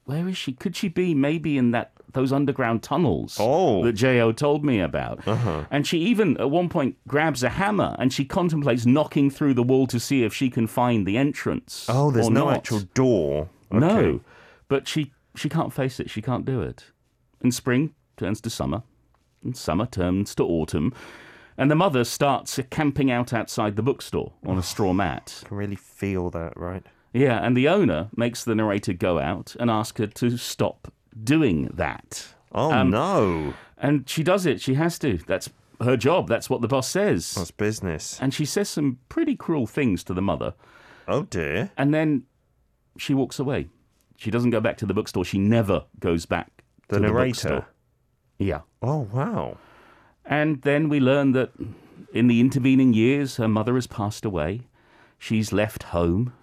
where 0.05 0.27
is 0.29 0.37
she? 0.37 0.53
Could 0.53 0.75
she 0.75 0.87
be 0.87 1.15
maybe 1.15 1.57
in 1.57 1.71
that 1.71 1.93
those 2.13 2.31
underground 2.31 2.83
tunnels 2.83 3.37
Oh. 3.39 3.83
that 3.83 3.93
Jo 3.93 4.31
told 4.31 4.63
me 4.65 4.79
about? 4.79 5.27
Uh-huh. 5.27 5.65
And 5.71 5.85
she 5.87 5.99
even 5.99 6.37
at 6.39 6.49
one 6.49 6.69
point 6.69 6.97
grabs 7.07 7.43
a 7.43 7.49
hammer 7.49 7.95
and 7.99 8.11
she 8.13 8.25
contemplates 8.25 8.85
knocking 8.85 9.29
through 9.29 9.53
the 9.53 9.63
wall 9.63 9.87
to 9.87 9.99
see 9.99 10.23
if 10.23 10.33
she 10.33 10.49
can 10.49 10.67
find 10.67 11.05
the 11.05 11.17
entrance. 11.17 11.85
Oh, 11.89 12.11
there's 12.11 12.27
or 12.27 12.31
no 12.31 12.45
not. 12.45 12.57
actual 12.57 12.79
door. 12.93 13.49
No, 13.71 14.19
but 14.67 14.87
she 14.87 15.13
she 15.35 15.47
can't 15.47 15.71
face 15.71 15.99
it. 15.99 16.09
She 16.09 16.21
can't 16.21 16.45
do 16.45 16.61
it. 16.61 16.85
And 17.41 17.53
spring 17.53 17.93
turns 18.17 18.41
to 18.41 18.49
summer, 18.49 18.83
and 19.43 19.55
summer 19.55 19.85
turns 19.85 20.35
to 20.35 20.43
autumn, 20.43 20.93
and 21.57 21.71
the 21.71 21.75
mother 21.75 22.03
starts 22.03 22.59
camping 22.69 23.09
out 23.09 23.31
outside 23.33 23.77
the 23.77 23.81
bookstore 23.81 24.33
on 24.45 24.57
a 24.57 24.63
straw 24.63 24.91
mat. 24.93 25.41
I 25.45 25.47
can 25.47 25.57
really 25.57 25.75
feel 25.77 26.29
that, 26.31 26.57
right? 26.57 26.85
Yeah, 27.13 27.39
and 27.45 27.55
the 27.57 27.67
owner 27.69 28.09
makes 28.15 28.43
the 28.43 28.55
narrator 28.55 28.93
go 28.93 29.19
out 29.19 29.55
and 29.59 29.69
ask 29.71 29.97
her 29.97 30.07
to 30.07 30.37
stop 30.37 30.91
doing 31.23 31.69
that. 31.73 32.27
Oh, 32.51 32.71
Um, 32.71 32.89
no. 32.89 33.53
And 33.77 34.07
she 34.09 34.23
does 34.23 34.45
it. 34.45 34.61
She 34.61 34.75
has 34.75 34.99
to. 34.99 35.17
That's 35.27 35.49
her 35.81 35.97
job. 35.97 36.27
That's 36.27 36.49
what 36.49 36.61
the 36.61 36.67
boss 36.67 36.87
says. 36.87 37.33
That's 37.35 37.51
business. 37.51 38.19
And 38.21 38.33
she 38.33 38.45
says 38.45 38.69
some 38.69 38.99
pretty 39.09 39.35
cruel 39.35 39.65
things 39.65 40.03
to 40.05 40.13
the 40.13 40.21
mother. 40.21 40.53
Oh, 41.07 41.23
dear. 41.23 41.71
And 41.77 41.93
then 41.93 42.23
she 42.97 43.13
walks 43.13 43.39
away. 43.39 43.69
She 44.17 44.29
doesn't 44.29 44.51
go 44.51 44.59
back 44.59 44.77
to 44.77 44.85
the 44.85 44.93
bookstore. 44.93 45.25
She 45.25 45.39
never 45.39 45.85
goes 45.99 46.25
back 46.27 46.63
The 46.89 46.99
to 46.99 47.07
the 47.07 47.11
bookstore. 47.13 47.67
Yeah. 48.37 48.61
Oh, 48.81 49.07
wow. 49.11 49.57
And 50.25 50.61
then 50.61 50.89
we 50.89 50.99
learn 50.99 51.31
that 51.31 51.51
in 52.13 52.27
the 52.27 52.39
intervening 52.39 52.93
years, 52.93 53.37
her 53.37 53.47
mother 53.47 53.73
has 53.75 53.87
passed 53.87 54.25
away. 54.25 54.67
She's 55.17 55.51
left 55.51 55.83
home 55.83 56.33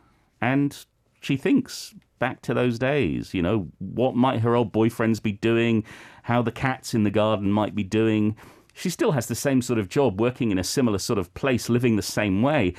and 0.41 0.85
she 1.21 1.37
thinks 1.37 1.95
back 2.19 2.43
to 2.43 2.55
those 2.55 2.79
days. 2.79 3.35
You 3.35 3.43
know, 3.43 3.69
what 3.79 4.17
might 4.17 4.41
her 4.41 4.55
old 4.55 4.73
boyfriends 4.73 5.23
be 5.23 5.33
doing? 5.33 5.85
How 6.25 6.43
the 6.43 6.53
cats 6.53 6.95
in 6.95 7.05
the 7.05 7.11
garden 7.11 7.51
might 7.51 7.75
be 7.75 7.85
doing? 7.85 8.37
She 8.75 8.91
still 8.91 9.13
has 9.13 9.27
the 9.27 9.35
same 9.35 9.61
sort 9.63 9.79
of 9.79 9.89
job, 9.89 10.21
working 10.21 10.53
in 10.53 10.59
a 10.59 10.65
similar 10.65 10.99
sort 10.99 11.19
of 11.19 11.35
place, 11.35 11.69
living 11.69 11.97
the 11.97 12.03
same 12.03 12.43
way. 12.43 12.75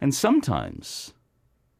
And 0.00 0.14
sometimes, 0.14 1.14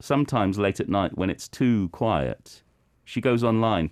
sometimes 0.00 0.58
late 0.58 0.80
at 0.80 0.88
night 0.88 1.16
when 1.16 1.30
it's 1.30 1.48
too 1.48 1.88
quiet, 1.88 2.62
she 3.04 3.20
goes 3.20 3.42
online 3.42 3.90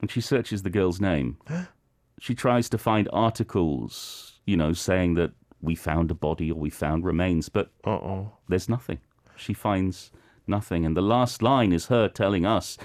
and 0.00 0.10
she 0.10 0.20
searches 0.20 0.62
the 0.62 0.70
girl's 0.70 1.00
name 1.00 1.38
she 2.20 2.34
tries 2.34 2.68
to 2.68 2.78
find 2.78 3.08
articles, 3.12 4.40
you 4.44 4.56
know, 4.56 4.72
saying 4.72 5.14
that 5.14 5.32
we 5.60 5.74
found 5.74 6.10
a 6.10 6.14
body 6.14 6.50
or 6.50 6.58
we 6.58 6.70
found 6.70 7.04
remains, 7.04 7.48
but 7.48 7.70
Uh 7.84 7.90
oh. 7.90 8.32
there's 8.48 8.68
nothing. 8.68 8.98
She 9.36 9.54
finds 9.54 10.10
nothing. 10.48 10.84
And 10.86 10.96
the 10.96 11.02
last 11.02 11.42
line 11.42 11.72
is 11.72 11.86
her 11.86 12.08
telling 12.08 12.44
us 12.46 12.76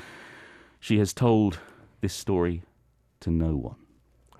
she 0.79 1.00
has 1.00 1.13
told 1.13 1.60
this 2.01 2.13
story 2.13 2.63
to 3.22 3.32
no 3.32 3.55
one. 3.55 3.75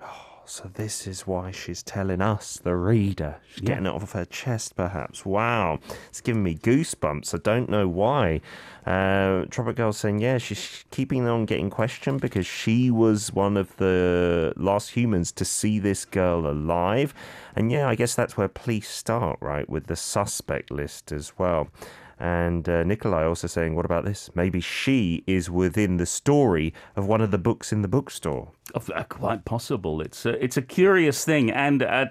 Oh, 0.02 0.42
So 0.44 0.70
this 0.74 1.06
is 1.06 1.26
why 1.26 1.50
she's 1.50 1.82
telling 1.82 2.20
us, 2.20 2.58
the 2.62 2.76
reader. 2.76 3.36
She's 3.48 3.62
Yeah. 3.62 3.68
getting 3.68 3.86
it 3.86 3.94
off 3.94 4.12
her 4.12 4.26
chest, 4.26 4.76
perhaps. 4.76 5.24
Wow. 5.24 5.78
It's 6.10 6.20
giving 6.20 6.42
me 6.42 6.54
goosebumps. 6.54 7.32
I 7.34 7.38
don't 7.38 7.70
know 7.70 7.88
why. 7.88 8.42
Uh, 8.84 9.46
Tropic 9.48 9.76
Girl 9.76 9.94
saying, 9.94 10.18
yeah, 10.18 10.36
she's 10.36 10.84
keeping 10.90 11.26
on 11.26 11.46
getting 11.46 11.70
questioned 11.70 12.20
because 12.20 12.46
she 12.46 12.90
was 12.90 13.32
one 13.32 13.56
of 13.56 13.74
the 13.78 14.52
last 14.58 14.90
humans 14.90 15.32
to 15.32 15.46
see 15.46 15.78
this 15.78 16.04
girl 16.04 16.46
alive. 16.46 17.14
And 17.56 17.72
yeah, 17.72 17.88
I 17.88 17.94
guess 17.94 18.14
that's 18.14 18.36
where 18.36 18.48
police 18.48 18.90
start, 18.90 19.38
right, 19.40 19.66
with 19.70 19.86
the 19.86 19.96
suspect 19.96 20.70
list 20.70 21.10
as 21.10 21.38
well. 21.38 21.68
And 22.18 22.68
uh, 22.68 22.84
Nikolai 22.84 23.24
also 23.24 23.46
saying, 23.46 23.74
what 23.74 23.84
about 23.84 24.04
this? 24.04 24.30
Maybe 24.34 24.60
she 24.60 25.24
is 25.26 25.50
within 25.50 25.96
the 25.96 26.06
story 26.06 26.72
of 26.96 27.06
one 27.06 27.20
of 27.20 27.30
the 27.30 27.38
books 27.38 27.72
in 27.72 27.82
the 27.82 27.88
bookstore. 27.88 28.52
Uh, 28.74 29.02
quite 29.04 29.44
possible. 29.44 30.00
It's 30.00 30.24
a, 30.24 30.42
it's 30.42 30.56
a 30.56 30.62
curious 30.62 31.24
thing, 31.24 31.50
and 31.50 31.82
uh, 31.82 32.06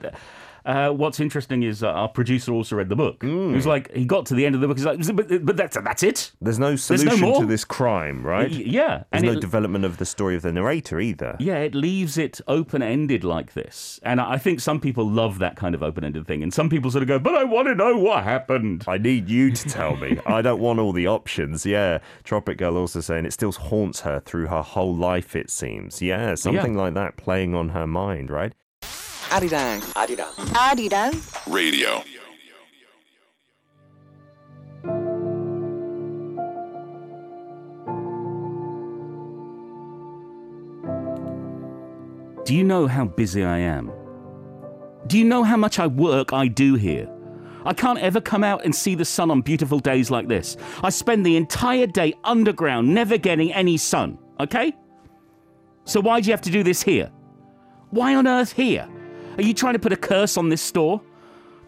uh, 0.65 0.89
what's 0.91 1.19
interesting 1.19 1.63
is 1.63 1.83
uh, 1.83 1.87
our 1.89 2.07
producer 2.07 2.51
also 2.53 2.75
read 2.75 2.89
the 2.89 2.95
book. 2.95 3.21
Hmm. 3.21 3.49
He 3.49 3.55
was 3.55 3.65
like, 3.67 3.91
he 3.93 4.05
got 4.05 4.25
to 4.27 4.35
the 4.35 4.45
end 4.45 4.55
of 4.55 4.61
the 4.61 4.67
book. 4.67 4.77
He's 4.77 4.85
like, 4.85 5.15
but, 5.15 5.45
but 5.45 5.57
that's 5.57 5.77
that's 5.83 6.03
it. 6.03 6.31
There's 6.41 6.59
no 6.59 6.71
no 6.71 6.75
solution 6.77 7.19
more? 7.19 7.41
to 7.41 7.45
this 7.45 7.65
crime, 7.65 8.25
right? 8.25 8.49
Y- 8.49 8.63
Yeah, 8.65 9.03
There's 9.11 9.23
and 9.23 9.25
no 9.25 9.31
it, 9.33 9.41
development 9.41 9.83
of 9.85 9.97
the 9.97 10.05
story 10.05 10.35
of 10.35 10.41
the 10.41 10.51
narrator 10.51 10.99
either. 10.99 11.35
yeah, 11.39 11.57
it 11.57 11.75
leaves 11.75 12.17
it 12.17 12.39
open 12.47 12.81
ended 12.81 13.23
like 13.23 13.53
this, 13.53 13.99
and 14.03 14.21
I 14.21 14.37
think 14.37 14.59
some 14.61 14.79
people 14.79 15.07
love 15.09 15.39
that 15.39 15.55
kind 15.55 15.75
of 15.75 15.83
open 15.83 16.03
ended 16.03 16.25
thing, 16.25 16.41
and 16.43 16.53
some 16.53 16.69
people 16.69 16.89
sort 16.91 17.01
of 17.01 17.07
go, 17.07 17.19
but 17.19 17.35
I 17.35 17.43
want 17.43 17.67
to 17.67 17.75
know 17.75 17.97
what 17.97 18.23
happened. 18.23 18.85
I 18.87 18.97
need 18.97 19.29
you 19.29 19.51
to 19.51 19.69
tell 19.69 19.95
me. 19.97 20.17
I 20.25 20.41
don't 20.41 20.59
want 20.61 20.79
all 20.79 20.93
the 20.93 21.07
options. 21.07 21.65
Yeah. 21.65 21.99
Tropic 22.23 22.57
Girl 22.57 22.77
also 22.77 23.01
saying 23.01 23.25
it 23.25 23.33
still 23.33 23.51
haunts 23.51 24.01
her 24.01 24.19
through 24.21 24.47
her 24.47 24.61
whole 24.61 24.95
life, 24.95 25.35
it 25.35 25.49
seems. 25.49 26.01
Yeah, 26.01 26.35
something 26.35 26.75
like 26.75 26.93
that 26.95 27.17
playing 27.17 27.53
on 27.53 27.69
her 27.69 27.85
mind, 27.87 28.29
right? 28.31 28.53
Arirang. 29.33 29.81
Arirang. 29.95 30.35
Arirang. 30.53 31.13
Radio. 31.51 32.03
Do 42.45 42.53
you 42.53 42.63
know 42.63 42.85
how 42.85 43.05
busy 43.05 43.43
I 43.43 43.57
am? 43.57 43.91
Do 45.07 45.17
you 45.17 45.25
know 45.25 45.41
how 45.43 45.57
much 45.57 45.79
I 45.79 45.87
work 45.87 46.31
I 46.31 46.47
do 46.47 46.75
here? 46.75 47.09
I 47.65 47.73
can't 47.73 47.97
ever 47.97 48.21
come 48.21 48.43
out 48.43 48.63
and 48.63 48.75
see 48.75 48.93
the 48.93 49.03
sun 49.03 49.31
on 49.31 49.41
beautiful 49.41 49.79
days 49.79 50.11
like 50.11 50.27
this. 50.27 50.57
I 50.83 50.91
spend 50.91 51.25
the 51.25 51.37
entire 51.37 51.87
day 51.87 52.13
underground, 52.23 52.93
never 52.93 53.17
getting 53.17 53.51
any 53.51 53.77
sun, 53.77 54.19
okay? 54.39 54.73
So 55.85 56.01
why 56.01 56.21
do 56.21 56.27
you 56.27 56.33
have 56.33 56.41
to 56.41 56.51
do 56.51 56.61
this 56.61 56.83
here? 56.83 57.09
Why 57.89 58.13
on 58.13 58.27
earth 58.27 58.51
here? 58.51 58.87
Are 59.37 59.41
you 59.41 59.53
trying 59.53 59.73
to 59.73 59.79
put 59.79 59.91
a 59.91 59.97
curse 59.97 60.37
on 60.37 60.49
this 60.49 60.61
store? 60.61 61.01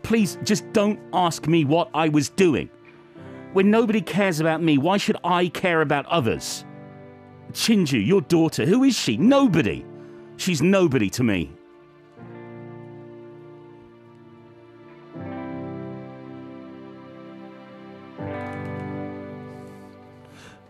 Please, 0.03 0.38
just 0.43 0.72
don't 0.72 1.00
ask 1.13 1.48
me 1.48 1.65
what 1.65 1.89
I 1.93 2.10
was 2.10 2.29
doing. 2.29 2.69
When 3.53 3.72
nobody 3.72 4.01
cares 4.01 4.39
about 4.39 4.62
me, 4.62 4.77
why 4.77 4.98
should 4.98 5.17
I 5.24 5.48
care 5.48 5.81
about 5.81 6.05
others? 6.05 6.63
Chinju, 7.53 8.05
your 8.05 8.22
daughter, 8.22 8.65
who 8.65 8.84
is 8.84 8.95
she? 8.95 9.17
Nobody. 9.17 9.86
She's 10.38 10.62
nobody 10.62 11.10
to 11.12 11.24
me. 11.24 11.51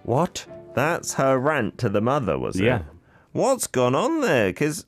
What? 0.04 0.46
That's 0.75 1.16
her 1.16 1.38
rant 1.40 1.78
to 1.80 1.90
the 1.90 2.02
mother, 2.02 2.38
was 2.38 2.60
it? 2.60 2.66
Yeah. 2.66 2.84
What's 3.32 3.66
gone 3.68 3.96
on 3.96 4.22
there? 4.22 4.50
Because 4.50 4.86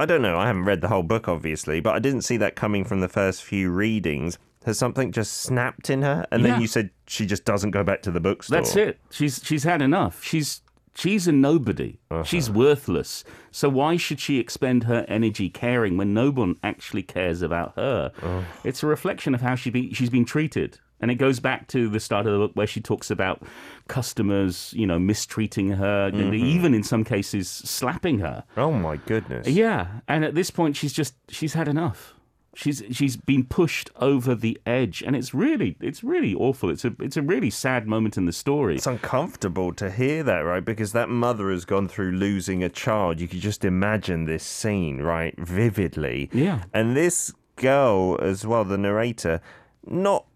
I 0.00 0.06
don't 0.06 0.22
know. 0.22 0.38
I 0.38 0.46
haven't 0.46 0.64
read 0.64 0.80
the 0.80 0.88
whole 0.88 1.02
book, 1.02 1.28
obviously, 1.28 1.80
but 1.80 1.94
I 1.94 1.98
didn't 1.98 2.22
see 2.22 2.36
that 2.38 2.56
coming 2.56 2.84
from 2.84 3.00
the 3.00 3.08
first 3.08 3.42
few 3.44 3.70
readings. 3.70 4.38
Has 4.64 4.78
something 4.78 5.12
just 5.12 5.34
snapped 5.38 5.90
in 5.90 6.02
her? 6.02 6.26
And 6.30 6.42
Yeah. 6.42 6.52
then 6.52 6.60
you 6.60 6.66
said 6.66 6.90
she 7.06 7.26
just 7.26 7.44
doesn't 7.44 7.70
go 7.70 7.82
back 7.84 8.02
to 8.02 8.10
the 8.10 8.20
bookstore. 8.20 8.58
That's 8.58 8.76
it. 8.76 8.98
She's 9.10 9.40
she's 9.44 9.64
had 9.64 9.80
enough. 9.82 10.22
She's 10.24 10.62
she's 10.94 11.26
a 11.28 11.32
nobody. 11.32 11.98
Uh-huh. 12.10 12.24
She's 12.24 12.50
worthless. 12.50 13.24
So 13.50 13.68
why 13.68 13.96
should 13.96 14.20
she 14.20 14.38
expend 14.38 14.84
her 14.84 15.04
energy 15.08 15.48
caring 15.48 15.96
when 15.96 16.12
no 16.14 16.30
one 16.30 16.56
actually 16.62 17.02
cares 17.02 17.40
about 17.42 17.74
her? 17.76 18.12
Oh. 18.22 18.44
It's 18.64 18.82
a 18.82 18.86
reflection 18.86 19.34
of 19.34 19.40
how 19.40 19.54
she 19.54 19.70
be, 19.70 19.92
she's 19.94 20.10
been 20.10 20.24
treated. 20.26 20.78
And 21.00 21.10
it 21.10 21.16
goes 21.16 21.40
back 21.40 21.66
to 21.68 21.88
the 21.88 22.00
start 22.00 22.26
of 22.26 22.32
the 22.32 22.38
book 22.38 22.52
where 22.54 22.66
she 22.66 22.80
talks 22.80 23.10
about 23.10 23.42
customers, 23.88 24.72
you 24.76 24.86
know, 24.86 24.98
mistreating 24.98 25.70
her 25.70 26.06
and 26.08 26.32
mm-hmm. 26.32 26.34
even 26.34 26.74
in 26.74 26.82
some 26.82 27.04
cases 27.04 27.48
slapping 27.48 28.18
her. 28.18 28.44
Oh 28.56 28.72
my 28.72 28.96
goodness. 28.96 29.48
Yeah, 29.48 30.00
and 30.08 30.24
at 30.24 30.34
this 30.34 30.50
point, 30.50 30.76
she's 30.76 30.92
just 30.92 31.14
she's 31.28 31.54
had 31.54 31.68
enough. 31.68 32.14
She's 32.54 32.82
she's 32.90 33.16
been 33.16 33.44
pushed 33.44 33.90
over 33.96 34.34
the 34.34 34.60
edge, 34.66 35.02
and 35.02 35.14
it's 35.14 35.32
really 35.32 35.76
it's 35.80 36.02
really 36.02 36.34
awful. 36.34 36.68
It's 36.68 36.84
a 36.84 36.94
it's 36.98 37.16
a 37.16 37.22
really 37.22 37.48
sad 37.48 37.86
moment 37.86 38.16
in 38.16 38.26
the 38.26 38.32
story. 38.32 38.74
It's 38.74 38.88
uncomfortable 38.88 39.72
to 39.74 39.90
hear 39.90 40.24
that, 40.24 40.40
right? 40.40 40.64
Because 40.64 40.92
that 40.92 41.08
mother 41.08 41.50
has 41.50 41.64
gone 41.64 41.86
through 41.86 42.12
losing 42.12 42.64
a 42.64 42.68
child. 42.68 43.20
You 43.20 43.28
could 43.28 43.40
just 43.40 43.64
imagine 43.64 44.24
this 44.24 44.42
scene, 44.42 45.00
right? 45.00 45.34
Vividly. 45.38 46.28
Yeah. 46.32 46.64
And 46.74 46.96
this 46.96 47.32
girl, 47.54 48.18
as 48.20 48.44
well, 48.44 48.64
the 48.64 48.78
narrator, 48.78 49.40
not 49.86 50.26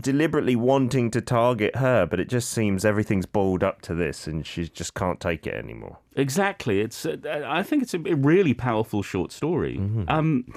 deliberately 0.00 0.56
wanting 0.56 1.10
to 1.10 1.20
target 1.20 1.76
her, 1.76 2.06
but 2.06 2.20
it 2.20 2.28
just 2.28 2.50
seems 2.50 2.84
everything's 2.84 3.26
boiled 3.26 3.62
up 3.62 3.82
to 3.82 3.94
this 3.94 4.26
and 4.26 4.46
she 4.46 4.68
just 4.68 4.94
can't 4.94 5.20
take 5.20 5.46
it 5.46 5.54
anymore. 5.54 5.98
Exactly. 6.16 6.80
It's 6.80 7.06
uh, 7.06 7.16
I 7.46 7.62
think 7.62 7.82
it's 7.82 7.94
a 7.94 7.98
really 7.98 8.54
powerful 8.54 9.02
short 9.02 9.32
story. 9.32 9.78
Um, 10.08 10.52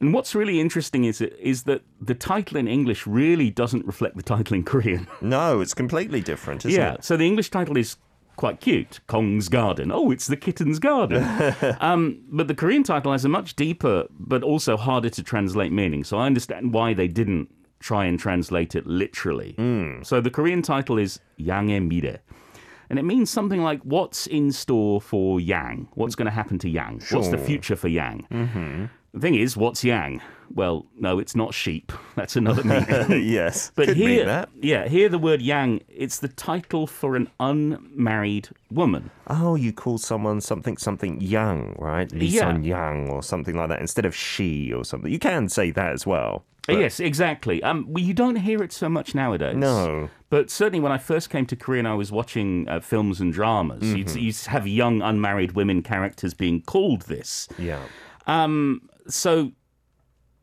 and 0.00 0.12
what's 0.12 0.34
really 0.34 0.60
interesting 0.60 1.04
is 1.04 1.20
is 1.20 1.62
that 1.64 1.82
the 2.00 2.14
title 2.14 2.56
in 2.56 2.68
English 2.68 3.06
really 3.06 3.50
doesn't 3.50 3.86
reflect 3.86 4.16
the 4.16 4.22
title 4.22 4.54
in 4.54 4.64
Korean. 4.64 5.06
No, 5.20 5.60
it's 5.60 5.74
completely 5.74 6.20
different, 6.20 6.66
isn't 6.66 6.78
yeah. 6.78 6.94
it? 6.94 7.04
So 7.04 7.16
the 7.16 7.26
English 7.26 7.50
title 7.50 7.76
is 7.76 7.96
quite 8.36 8.60
cute, 8.60 9.00
Kong's 9.06 9.48
Garden. 9.48 9.90
Oh, 9.90 10.10
it's 10.10 10.26
the 10.26 10.36
kitten's 10.36 10.78
garden. 10.78 11.22
um, 11.80 12.20
but 12.30 12.48
the 12.48 12.54
Korean 12.54 12.82
title 12.82 13.12
has 13.12 13.24
a 13.24 13.28
much 13.28 13.56
deeper, 13.56 14.06
but 14.10 14.42
also 14.42 14.76
harder 14.76 15.08
to 15.10 15.22
translate 15.22 15.72
meaning. 15.72 16.04
So 16.04 16.18
I 16.18 16.26
understand 16.26 16.74
why 16.74 16.92
they 16.94 17.08
didn't 17.08 17.48
try 17.84 18.06
and 18.06 18.18
translate 18.18 18.74
it 18.74 18.86
literally. 18.86 19.54
Mm. 19.58 20.06
So 20.06 20.22
the 20.22 20.30
Korean 20.30 20.62
title 20.62 20.98
is 20.98 21.20
Yange 21.38 21.86
Mire. 21.86 22.20
And 22.88 22.98
it 22.98 23.02
means 23.02 23.28
something 23.28 23.62
like 23.62 23.80
what's 23.82 24.26
in 24.26 24.52
store 24.52 25.02
for 25.02 25.38
Yang? 25.38 25.88
What's 25.92 26.14
going 26.14 26.26
to 26.26 26.32
happen 26.32 26.58
to 26.60 26.68
Yang? 26.68 27.00
Sure. 27.00 27.18
What's 27.18 27.30
the 27.30 27.38
future 27.38 27.76
for 27.76 27.88
Yang? 27.88 28.26
Mm-hmm. 28.30 28.84
The 29.12 29.20
thing 29.20 29.34
is, 29.34 29.54
what's 29.54 29.84
Yang? 29.84 30.22
Well, 30.54 30.86
no, 30.98 31.18
it's 31.18 31.36
not 31.36 31.52
sheep. 31.52 31.92
That's 32.14 32.36
another 32.36 32.64
meaning. 32.64 33.22
yes, 33.28 33.70
but 33.74 33.88
Could 33.88 33.96
here, 33.98 34.46
yeah, 34.60 34.88
here 34.88 35.08
the 35.10 35.18
word 35.18 35.42
Yang. 35.42 35.82
It's 35.88 36.18
the 36.18 36.28
title 36.28 36.86
for 36.86 37.16
an 37.16 37.30
unmarried 37.38 38.48
woman. 38.70 39.10
Oh, 39.26 39.56
you 39.56 39.72
call 39.72 39.98
someone 39.98 40.40
something 40.40 40.76
something 40.78 41.20
Yang, 41.20 41.76
right? 41.78 42.10
Lee 42.12 42.26
yeah. 42.26 42.40
Sun 42.40 42.64
Yang 42.64 43.10
or 43.10 43.22
something 43.22 43.56
like 43.56 43.68
that 43.68 43.80
instead 43.80 44.04
of 44.04 44.14
she 44.14 44.72
or 44.72 44.84
something. 44.84 45.12
You 45.12 45.18
can 45.18 45.48
say 45.48 45.70
that 45.70 45.92
as 45.92 46.06
well 46.06 46.44
but- 46.66 46.76
yes, 46.78 47.00
exactly. 47.00 47.62
Um, 47.62 47.86
well, 47.88 48.02
you 48.02 48.14
don't 48.14 48.36
hear 48.36 48.62
it 48.62 48.72
so 48.72 48.88
much 48.88 49.14
nowadays. 49.14 49.56
No. 49.56 50.08
But 50.30 50.50
certainly 50.50 50.80
when 50.80 50.92
I 50.92 50.98
first 50.98 51.30
came 51.30 51.46
to 51.46 51.56
Korea 51.56 51.80
and 51.80 51.88
I 51.88 51.94
was 51.94 52.10
watching 52.10 52.68
uh, 52.68 52.80
films 52.80 53.20
and 53.20 53.32
dramas, 53.32 53.82
you'd, 53.82 54.06
Mm-hmm. 54.08 54.18
you'd 54.18 54.36
have 54.46 54.66
young 54.66 55.02
unmarried 55.02 55.52
women 55.52 55.82
characters 55.82 56.34
being 56.34 56.62
called 56.62 57.02
this. 57.02 57.48
Yeah. 57.58 57.82
Um, 58.26 58.88
so 59.06 59.52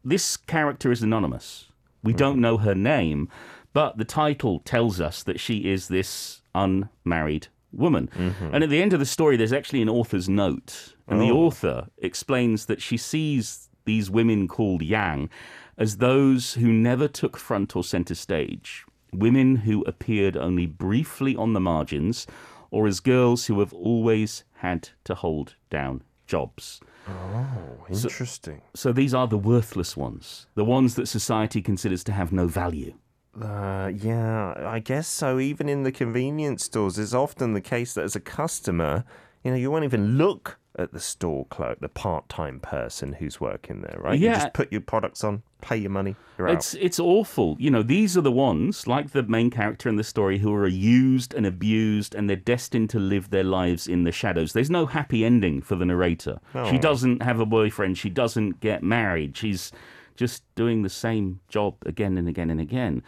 this 0.04 0.38
character 0.38 0.92
is 0.92 1.02
anonymous. 1.04 1.66
We 2.04 2.14
don't 2.14 2.34
Mm-hmm. 2.34 2.42
know 2.42 2.58
her 2.58 2.76
name, 2.76 3.30
but 3.74 3.98
the 3.98 4.06
title 4.06 4.60
tells 4.60 5.00
us 5.02 5.24
that 5.24 5.40
she 5.40 5.70
is 5.72 5.88
this 5.88 6.42
unmarried 6.56 7.48
woman. 7.72 8.10
Mm-hmm. 8.18 8.54
And 8.54 8.64
at 8.64 8.70
the 8.70 8.82
end 8.82 8.94
of 8.94 9.00
the 9.00 9.06
story, 9.06 9.38
there's 9.38 9.54
actually 9.54 9.82
an 9.82 9.90
author's 9.90 10.28
note. 10.28 10.96
And 11.08 11.20
the 11.22 11.32
Oh. 11.32 11.46
author 11.46 11.88
explains 11.98 12.66
that 12.68 12.82
she 12.82 12.98
sees 12.98 13.70
these 13.86 14.10
women 14.10 14.48
called 14.48 14.82
Yang 14.82 15.30
as 15.78 15.98
those 15.98 16.54
who 16.54 16.72
never 16.72 17.08
took 17.08 17.38
front 17.38 17.76
or 17.76 17.84
center 17.84 18.16
stage, 18.16 18.86
women 19.14 19.58
who 19.58 19.82
appeared 19.84 20.38
only 20.38 20.66
briefly 20.66 21.36
on 21.36 21.54
the 21.54 21.60
margins, 21.60 22.28
or 22.70 22.88
as 22.88 23.00
girls 23.00 23.48
who 23.48 23.60
have 23.60 23.74
always 23.74 24.44
had 24.56 24.90
to 25.04 25.16
hold 25.16 25.56
down 25.70 26.04
jobs. 26.28 26.80
Oh, 27.08 27.86
interesting. 27.90 28.62
So 28.74 28.94
these 28.94 29.14
are 29.14 29.28
the 29.28 29.38
worthless 29.38 29.98
ones, 29.98 30.48
the 30.56 30.64
ones 30.64 30.96
that 30.96 31.08
society 31.08 31.62
considers 31.62 32.04
to 32.06 32.12
have 32.12 32.32
no 32.32 32.48
value. 32.48 32.94
Uh, 33.40 33.92
yeah, 33.94 34.54
I 34.58 34.80
guess 34.80 35.08
so. 35.08 35.40
Even 35.40 35.68
in 35.68 35.84
the 35.84 35.92
convenience 35.92 36.66
stores, 36.66 36.98
it's 37.00 37.14
often 37.14 37.54
the 37.54 37.62
case 37.62 37.94
that 37.94 38.04
as 38.04 38.16
a 38.16 38.20
customer, 38.20 39.04
you 39.44 39.52
know, 39.52 39.58
you 39.58 39.72
won't 39.72 39.86
even 39.86 40.18
look 40.18 40.60
at 40.78 40.94
the 40.94 41.00
store 41.00 41.46
clerk, 41.48 41.80
the 41.82 41.90
part-time 41.90 42.60
person 42.60 43.14
who's 43.14 43.42
working 43.42 43.82
there, 43.82 43.98
right? 44.00 44.18
You 44.20 44.28
Yeah. 44.28 44.36
just 44.36 44.54
put 44.54 44.72
your 44.72 44.80
products 44.82 45.24
on, 45.24 45.44
pay 45.62 45.76
your 45.76 45.92
money, 45.92 46.16
you're 46.38 46.48
out. 46.48 46.54
It's 46.56 46.74
it's 46.76 47.00
awful. 47.00 47.58
You 47.60 47.70
know, 47.72 47.84
these 47.84 48.18
are 48.18 48.22
the 48.22 48.32
ones, 48.32 48.88
like 48.88 49.12
the 49.12 49.24
main 49.24 49.50
character 49.50 49.90
in 49.90 49.98
the 49.98 50.04
story, 50.04 50.38
who 50.40 50.54
are 50.54 50.68
used 50.68 51.34
and 51.34 51.46
abused 51.46 52.16
and 52.16 52.30
they're 52.30 52.38
destined 52.38 52.90
to 52.92 53.00
live 53.00 53.30
their 53.32 53.44
lives 53.44 53.88
in 53.88 54.06
the 54.06 54.12
shadows. 54.14 54.54
There's 54.54 54.70
no 54.70 54.86
happy 54.86 55.26
ending 55.26 55.62
for 55.62 55.76
the 55.76 55.86
narrator. 55.86 56.40
She 56.54 56.78
Oh. 56.78 56.80
doesn't 56.80 57.22
have 57.22 57.40
a 57.42 57.46
boyfriend, 57.46 57.98
she 57.98 58.10
doesn't 58.10 58.62
get 58.62 58.82
married. 58.82 59.36
She's 59.36 59.72
just 60.16 60.44
doing 60.56 60.84
the 60.84 60.90
same 60.90 61.40
job 61.50 61.76
again 61.86 62.18
and 62.18 62.28
again 62.30 62.50
and 62.50 62.62
again. 62.62 63.02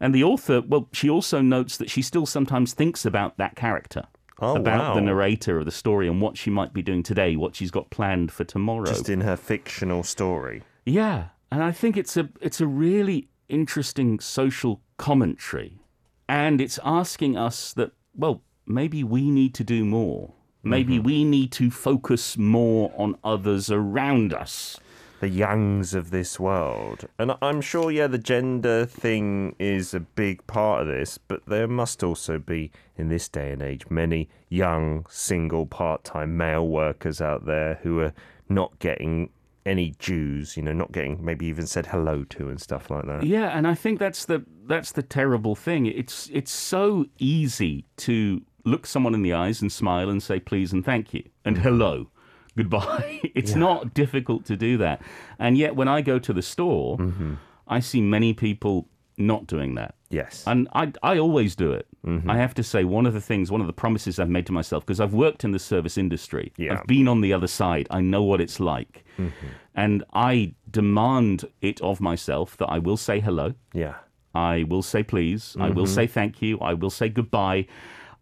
And 0.00 0.14
the 0.14 0.22
author, 0.22 0.60
well, 0.60 0.88
she 0.92 1.08
also 1.10 1.40
notes 1.40 1.76
that 1.78 1.88
she 1.90 2.02
still 2.02 2.26
sometimes 2.26 2.74
thinks 2.74 3.04
about 3.04 3.38
that 3.38 3.56
character. 3.56 4.04
Oh, 4.40 4.56
about 4.56 4.94
the 4.94 5.00
narrator 5.00 5.58
of 5.58 5.64
the 5.64 5.72
story 5.72 6.06
and 6.06 6.20
what 6.20 6.36
she 6.36 6.48
might 6.50 6.72
be 6.72 6.82
doing 6.82 7.02
today, 7.02 7.34
what 7.34 7.56
she's 7.56 7.72
got 7.72 7.90
planned 7.90 8.30
for 8.30 8.44
tomorrow. 8.44 8.86
Just 8.86 9.08
in 9.08 9.22
her 9.22 9.36
fictional 9.36 10.02
story. 10.02 10.62
Yeah, 10.86 11.28
and 11.50 11.62
I 11.62 11.72
think 11.72 11.96
it's 11.96 12.16
a 12.16 12.28
it's 12.40 12.60
a 12.60 12.66
really 12.66 13.28
interesting 13.48 14.20
social 14.20 14.80
commentary 14.96 15.80
and 16.28 16.60
it's 16.60 16.78
asking 16.84 17.36
us 17.36 17.72
that, 17.72 17.92
well, 18.14 18.42
maybe 18.66 19.02
we 19.02 19.30
need 19.30 19.54
to 19.54 19.64
do 19.64 19.84
more. 19.84 20.34
Maybe 20.62 20.96
mm-hmm. 20.96 21.06
we 21.06 21.24
need 21.24 21.52
to 21.52 21.70
focus 21.70 22.36
more 22.36 22.92
on 22.96 23.16
others 23.24 23.70
around 23.70 24.34
us. 24.34 24.78
The 25.20 25.28
youngs 25.28 25.94
of 25.94 26.10
this 26.10 26.38
world. 26.38 27.06
And 27.18 27.32
I'm 27.42 27.60
sure, 27.60 27.90
yeah, 27.90 28.06
the 28.06 28.18
gender 28.18 28.86
thing 28.86 29.54
is 29.58 29.94
a 29.94 30.00
big 30.00 30.46
part 30.46 30.82
of 30.82 30.88
this, 30.88 31.18
but 31.18 31.46
there 31.46 31.68
must 31.68 32.02
also 32.02 32.38
be, 32.38 32.70
in 32.96 33.08
this 33.08 33.28
day 33.28 33.52
and 33.52 33.62
age, 33.62 33.84
many 33.90 34.28
young, 34.48 35.06
single, 35.08 35.66
part 35.66 36.04
time 36.04 36.36
male 36.36 36.66
workers 36.66 37.20
out 37.20 37.46
there 37.46 37.80
who 37.82 38.00
are 38.00 38.12
not 38.48 38.78
getting 38.78 39.30
any 39.66 39.90
dues, 39.98 40.56
you 40.56 40.62
know, 40.62 40.72
not 40.72 40.92
getting 40.92 41.22
maybe 41.22 41.46
even 41.46 41.66
said 41.66 41.86
hello 41.86 42.24
to 42.24 42.48
and 42.48 42.60
stuff 42.60 42.90
like 42.90 43.06
that. 43.06 43.22
Yeah, 43.22 43.48
and 43.48 43.66
I 43.66 43.74
think 43.74 43.98
that's 43.98 44.24
the 44.24 44.44
that's 44.66 44.92
the 44.92 45.02
terrible 45.02 45.54
thing. 45.54 45.86
It's 45.86 46.30
it's 46.32 46.50
so 46.50 47.06
easy 47.18 47.84
to 47.98 48.42
look 48.64 48.86
someone 48.86 49.14
in 49.14 49.22
the 49.22 49.32
eyes 49.32 49.60
and 49.60 49.70
smile 49.70 50.10
and 50.10 50.22
say 50.22 50.40
please 50.40 50.72
and 50.72 50.84
thank 50.84 51.14
you 51.14 51.22
and 51.44 51.56
mm-hmm. 51.56 51.64
hello, 51.64 52.10
goodbye. 52.58 53.20
it's 53.34 53.54
not 53.54 53.94
difficult 53.94 54.44
to 54.46 54.56
do 54.56 54.76
that. 54.78 55.00
And 55.38 55.56
yet 55.56 55.76
when 55.76 55.88
I 55.88 56.02
go 56.02 56.18
to 56.18 56.32
the 56.32 56.42
store, 56.42 56.98
mm-hmm. 56.98 57.34
I 57.66 57.80
see 57.80 58.00
many 58.00 58.34
people 58.34 58.88
not 59.16 59.46
doing 59.46 59.74
that. 59.74 59.94
Yes. 60.10 60.44
And 60.46 60.68
I, 60.72 60.92
I 61.02 61.18
always 61.18 61.54
do 61.54 61.72
it. 61.72 61.86
Mm-hmm. 62.06 62.30
I 62.30 62.36
have 62.36 62.54
to 62.54 62.62
say, 62.62 62.84
one 62.84 63.04
of 63.04 63.14
the 63.14 63.20
things, 63.20 63.50
one 63.50 63.60
of 63.60 63.66
the 63.66 63.72
promises 63.72 64.18
I've 64.18 64.30
made 64.30 64.46
to 64.46 64.52
myself, 64.52 64.86
because 64.86 65.00
I've 65.00 65.12
worked 65.12 65.44
in 65.44 65.52
the 65.52 65.58
service 65.58 65.98
industry, 65.98 66.52
Yeah. 66.56 66.74
I've 66.74 66.86
been 66.86 67.08
on 67.08 67.20
the 67.20 67.32
other 67.32 67.48
side, 67.48 67.86
I 67.90 68.00
know 68.00 68.22
what 68.22 68.40
it's 68.40 68.58
like. 68.60 69.04
Mm-hmm. 69.18 69.46
And 69.74 70.04
I 70.14 70.54
demand 70.70 71.44
it 71.60 71.80
of 71.80 72.00
myself 72.00 72.56
that 72.56 72.66
I 72.66 72.78
will 72.78 72.96
say 72.96 73.20
hello, 73.20 73.54
yeah. 73.72 73.96
I 74.34 74.64
will 74.68 74.82
say 74.82 75.02
please, 75.02 75.56
I 75.58 75.70
will 75.70 75.86
say 75.86 76.06
thank 76.06 76.42
you, 76.42 76.58
I 76.60 76.74
will 76.74 76.90
say 76.90 77.08
goodbye, 77.08 77.66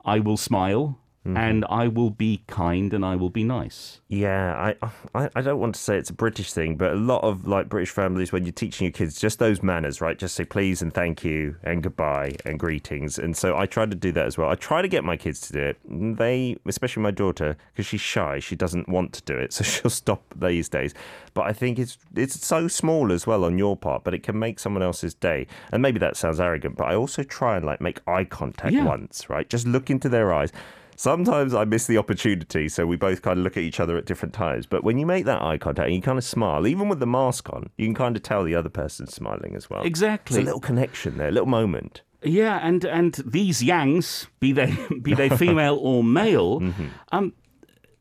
I 0.05 0.20
will 0.20 0.37
smile, 0.37 0.99
Mm-hmm. 1.27 1.37
and 1.37 1.65
I 1.69 1.89
will 1.89 2.11
be 2.11 2.43
kind 2.47 2.93
and 2.95 3.05
I 3.05 3.17
will 3.17 3.31
be 3.31 3.43
nice. 3.43 4.01
Yeah, 4.09 4.55
I, 4.55 4.91
I 5.15 5.29
I 5.35 5.41
don't 5.43 5.59
want 5.59 5.75
to 5.75 5.81
say 5.81 5.97
it's 5.97 6.11
a 6.11 6.15
British 6.15 6.53
thing, 6.53 6.77
but 6.77 6.93
a 6.93 6.97
lot 6.97 7.25
of 7.25 7.49
like 7.49 7.69
British 7.69 7.91
families, 7.91 8.31
when 8.31 8.45
you're 8.45 8.53
teaching 8.53 8.85
your 8.85 8.93
kids 8.93 9.19
just 9.21 9.41
those 9.41 9.61
manners, 9.62 10.01
right? 10.01 10.17
Just 10.17 10.37
say 10.37 10.45
please 10.45 10.83
and 10.83 10.95
thank 10.95 11.25
you 11.25 11.57
and 11.65 11.83
goodbye 11.83 12.37
and 12.45 12.61
greetings. 12.61 13.19
And 13.19 13.37
so 13.37 13.57
I 13.57 13.67
try 13.67 13.87
to 13.87 13.97
do 13.97 14.12
that 14.12 14.25
as 14.27 14.39
well. 14.39 14.49
I 14.51 14.55
try 14.55 14.83
to 14.83 14.89
get 14.89 15.03
my 15.03 15.17
kids 15.17 15.41
to 15.49 15.53
do 15.53 15.61
it. 15.61 15.79
They, 16.17 16.57
especially 16.67 17.03
my 17.03 17.11
daughter, 17.11 17.57
because 17.73 17.87
she's 17.87 18.01
shy, 18.01 18.39
she 18.39 18.55
doesn't 18.55 18.89
want 18.89 19.12
to 19.15 19.23
do 19.23 19.37
it, 19.37 19.53
so 19.57 19.65
she'll 19.65 19.91
stop 19.91 20.23
these 20.37 20.69
days. 20.69 20.95
But 21.35 21.47
I 21.47 21.53
think 21.53 21.79
it's 21.81 21.99
it's 22.15 22.47
so 22.47 22.69
small 22.69 23.11
as 23.11 23.27
well 23.27 23.43
on 23.45 23.59
your 23.59 23.77
part, 23.77 24.05
but 24.05 24.15
it 24.15 24.23
can 24.23 24.39
make 24.39 24.61
someone 24.61 24.83
else's 24.85 25.15
day. 25.15 25.49
And 25.73 25.83
maybe 25.83 25.99
that 25.99 26.17
sounds 26.17 26.39
arrogant, 26.39 26.77
but 26.77 26.85
I 26.85 26.95
also 26.95 27.25
try 27.25 27.57
and 27.57 27.67
like 27.67 27.81
make 27.81 27.99
eye 28.07 28.25
contact 28.25 28.73
Yeah. 28.75 28.85
once, 28.85 29.29
right? 29.29 29.49
Just 29.49 29.67
look 29.67 29.91
into 29.91 30.09
their 30.09 30.33
eyes. 30.33 30.53
Sometimes 30.97 31.55
I 31.55 31.65
miss 31.65 31.87
the 31.87 31.99
opportunity, 31.99 32.69
so 32.69 32.87
we 32.87 32.97
both 32.97 33.23
kind 33.23 33.39
of 33.39 33.45
look 33.45 33.57
at 33.57 33.63
each 33.63 33.81
other 33.81 33.97
at 33.97 34.07
different 34.07 34.35
times. 34.35 34.67
But 34.67 34.83
when 34.83 34.99
you 34.99 35.07
make 35.07 35.27
that 35.27 35.43
eye 35.43 35.59
contact 35.59 35.87
and 35.87 35.95
you 35.95 36.03
kind 36.03 36.19
of 36.19 36.25
smile, 36.25 36.67
even 36.67 36.89
with 36.89 37.01
the 37.01 37.07
mask 37.07 37.51
on, 37.53 37.71
you 37.77 37.87
can 37.87 37.95
kind 37.95 38.17
of 38.17 38.23
tell 38.23 38.45
the 38.45 38.55
other 38.55 38.71
person's 38.71 39.15
smiling 39.15 39.55
as 39.55 39.69
well. 39.69 39.83
Exactly. 39.83 40.39
It's 40.39 40.43
a 40.43 40.45
little 40.45 40.61
connection 40.61 41.19
there, 41.19 41.29
a 41.29 41.33
little 41.33 41.49
moment. 41.49 42.03
Yeah, 42.23 42.59
and 42.63 42.85
and 42.85 43.15
these 43.27 43.63
yangs, 43.63 44.27
be 44.41 44.53
they 44.53 44.75
be 45.03 45.15
they 45.15 45.29
female 45.37 45.77
or 45.81 46.03
male, 46.03 46.63
um, 47.13 47.35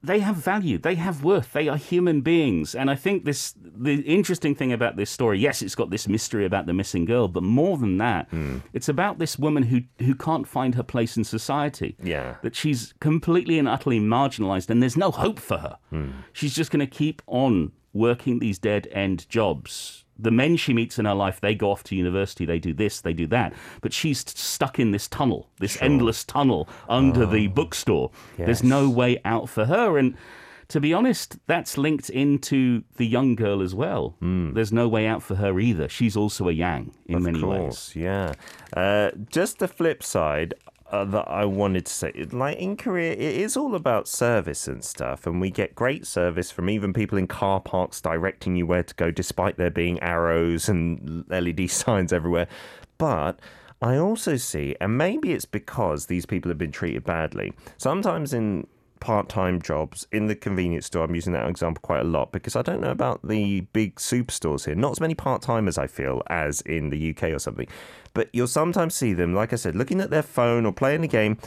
they 0.05 0.19
have 0.19 0.35
value. 0.35 0.77
They 0.77 0.95
have 0.95 1.23
worth. 1.23 1.53
They 1.53 1.67
are 1.67 1.77
human 1.77 2.21
beings. 2.21 2.75
And 2.75 2.89
I 2.89 2.95
think 2.95 3.25
this 3.25 3.53
the 3.57 3.95
interesting 4.01 4.55
thing 4.55 4.71
about 4.71 4.95
this 4.95 5.09
story, 5.09 5.39
yes, 5.39 5.61
it's 5.61 5.75
got 5.75 5.89
this 5.89 6.07
mystery 6.07 6.45
about 6.45 6.65
the 6.65 6.73
missing 6.73 7.05
girl, 7.05 7.27
but 7.27 7.43
more 7.43 7.77
than 7.77 7.97
that, 7.97 8.27
hmm. 8.29 8.59
it's 8.73 8.89
about 8.89 9.19
this 9.19 9.37
woman 9.37 9.63
who 9.63 9.81
who 9.99 10.15
can't 10.15 10.47
find 10.47 10.75
her 10.75 10.83
place 10.83 11.17
in 11.17 11.23
society. 11.23 11.95
Yeah. 12.01 12.35
That 12.41 12.55
she's 12.55 12.93
completely 12.99 13.59
and 13.59 13.67
utterly 13.67 13.99
marginalized 13.99 14.69
and 14.69 14.81
there's 14.81 14.97
no 14.97 15.11
hope 15.11 15.39
for 15.39 15.57
her. 15.57 15.77
Hmm. 15.89 16.11
She's 16.33 16.55
just 16.55 16.71
going 16.71 16.79
to 16.79 16.87
keep 16.87 17.21
on 17.27 17.71
working 17.93 18.39
these 18.39 18.59
dead 18.59 18.87
end 18.91 19.27
jobs. 19.29 20.04
The 20.17 20.31
men 20.31 20.55
she 20.55 20.73
meets 20.73 20.97
in 20.97 21.05
her 21.05 21.13
life, 21.13 21.41
they 21.41 21.55
go 21.55 21.71
off 21.71 21.83
to 21.85 21.95
university, 21.95 22.45
they 22.45 22.59
do 22.59 22.73
this, 22.73 23.01
they 23.01 23.13
do 23.13 23.27
that. 23.27 23.53
But 23.81 23.91
she's 23.93 24.19
stuck 24.19 24.79
in 24.79 24.91
this 24.91 25.07
tunnel, 25.07 25.49
this 25.59 25.77
endless 25.81 26.23
tunnel 26.23 26.69
under 26.87 27.25
the 27.25 27.47
bookstore. 27.47 28.11
There's 28.37 28.63
no 28.63 28.89
way 28.89 29.19
out 29.25 29.49
for 29.49 29.65
her. 29.65 29.97
And 29.97 30.15
to 30.69 30.79
be 30.79 30.93
honest, 30.93 31.37
that's 31.47 31.77
linked 31.77 32.09
into 32.09 32.83
the 32.95 33.05
young 33.05 33.35
girl 33.35 33.61
as 33.61 33.75
well. 33.75 34.15
There's 34.21 34.71
no 34.71 34.87
way 34.87 35.05
out 35.05 35.21
for 35.21 35.35
her 35.35 35.59
either. 35.59 35.89
She's 35.89 36.15
also 36.15 36.47
a 36.49 36.53
yang 36.53 36.95
in 37.07 37.21
many 37.23 37.41
of 37.41 37.49
ways. 37.49 37.91
yeah. 37.95 38.33
Uh, 38.75 39.11
just 39.29 39.59
the 39.59 39.67
flip 39.67 40.01
side 40.01 40.53
uh, 40.95 41.05
that 41.05 41.27
I 41.27 41.45
wanted 41.45 41.85
to 41.87 41.91
say, 41.91 42.11
like 42.31 42.57
in 42.57 42.77
Korea, 42.77 43.11
it 43.11 43.19
is 43.19 43.57
all 43.57 43.75
about 43.75 44.07
service 44.07 44.67
and 44.67 44.83
stuff, 44.83 45.27
and 45.27 45.41
we 45.41 45.51
get 45.51 45.75
great 45.75 46.07
service 46.07 46.51
from 46.51 46.69
even 46.69 46.93
people 46.93 47.17
in 47.17 47.27
car 47.27 47.59
parks 47.59 47.99
directing 47.99 48.55
you 48.55 48.65
where 48.65 48.83
to 48.83 48.95
go, 48.95 49.11
despite 49.11 49.57
there 49.57 49.69
being 49.69 49.99
arrows 50.01 50.69
and 50.69 51.25
LED 51.29 51.69
signs 51.69 52.13
everywhere. 52.13 52.47
But 52.97 53.39
I 53.81 53.97
also 53.97 54.37
see, 54.37 54.75
and 54.79 54.97
maybe 54.97 55.33
it's 55.33 55.45
because 55.45 56.05
these 56.05 56.25
people 56.25 56.49
have 56.49 56.57
been 56.57 56.71
treated 56.71 57.03
badly. 57.03 57.53
Sometimes 57.77 58.33
in 58.33 58.67
part-time 59.05 59.61
jobs 59.61 60.07
in 60.11 60.25
the 60.25 60.35
convenience 60.35 60.87
store. 60.87 61.03
I'm 61.03 61.13
using 61.13 61.33
that 61.33 61.47
example 61.47 61.79
quite 61.83 61.99
a 61.99 62.05
lot 62.05 62.31
because 62.31 62.55
I 62.55 62.63
don't 62.63 62.81
know 62.81 62.89
about 62.89 63.21
the 63.27 63.61
big 63.61 63.97
superstores 63.97 64.65
here. 64.65 64.73
Not 64.73 64.93
as 64.93 64.99
many 64.99 65.13
part-timers 65.13 65.77
I 65.77 65.85
feel 65.85 66.23
as 66.25 66.61
in 66.61 66.89
the 66.89 67.11
UK 67.11 67.25
or 67.25 67.37
something. 67.37 67.67
But 68.15 68.29
you'll 68.33 68.47
sometimes 68.47 68.95
see 68.95 69.13
them, 69.13 69.35
like 69.35 69.53
I 69.53 69.57
said, 69.57 69.75
looking 69.75 70.01
at 70.01 70.09
their 70.09 70.23
phone 70.23 70.65
or 70.65 70.73
playing 70.73 71.03
a 71.03 71.07
game. 71.07 71.37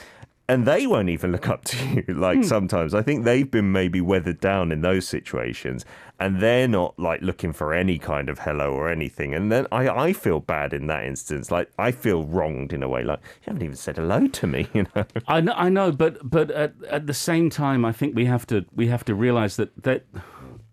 And 0.50 0.66
they 0.66 0.86
won't 0.86 1.10
even 1.10 1.30
look 1.30 1.48
up 1.48 1.64
to 1.66 2.02
you. 2.08 2.14
Like 2.14 2.38
hmm. 2.38 2.42
sometimes, 2.42 2.94
I 2.94 3.02
think 3.02 3.24
they've 3.24 3.50
been 3.50 3.70
maybe 3.70 4.00
weathered 4.00 4.40
down 4.40 4.72
in 4.72 4.80
those 4.80 5.06
situations, 5.06 5.84
and 6.18 6.40
they're 6.40 6.68
not 6.68 6.98
like 6.98 7.20
looking 7.20 7.52
for 7.52 7.74
any 7.74 7.98
kind 7.98 8.28
of 8.28 8.38
hello 8.40 8.72
or 8.72 8.88
anything. 8.88 9.34
And 9.34 9.52
then 9.52 9.66
I, 9.70 9.88
I 9.88 10.12
feel 10.12 10.40
bad 10.40 10.72
in 10.72 10.86
that 10.86 11.04
instance. 11.04 11.50
Like 11.50 11.70
I 11.78 11.92
feel 11.92 12.24
wronged 12.24 12.72
in 12.72 12.82
a 12.82 12.88
way. 12.88 13.04
Like 13.04 13.20
you 13.20 13.46
haven't 13.46 13.62
even 13.62 13.76
said 13.76 13.96
hello 13.96 14.26
to 14.26 14.46
me. 14.46 14.68
You 14.78 14.86
know. 14.94 15.04
I 15.26 15.40
know, 15.40 15.54
I 15.56 15.68
know, 15.70 15.90
but 15.90 16.18
but 16.28 16.50
at, 16.52 16.74
at 16.88 17.06
the 17.08 17.14
same 17.14 17.50
time, 17.50 17.84
I 17.84 17.90
think 17.90 18.14
we 18.14 18.26
have 18.26 18.46
to 18.48 18.64
we 18.72 18.86
have 18.86 19.04
to 19.06 19.14
realize 19.14 19.56
that 19.56 19.82
that 19.82 20.04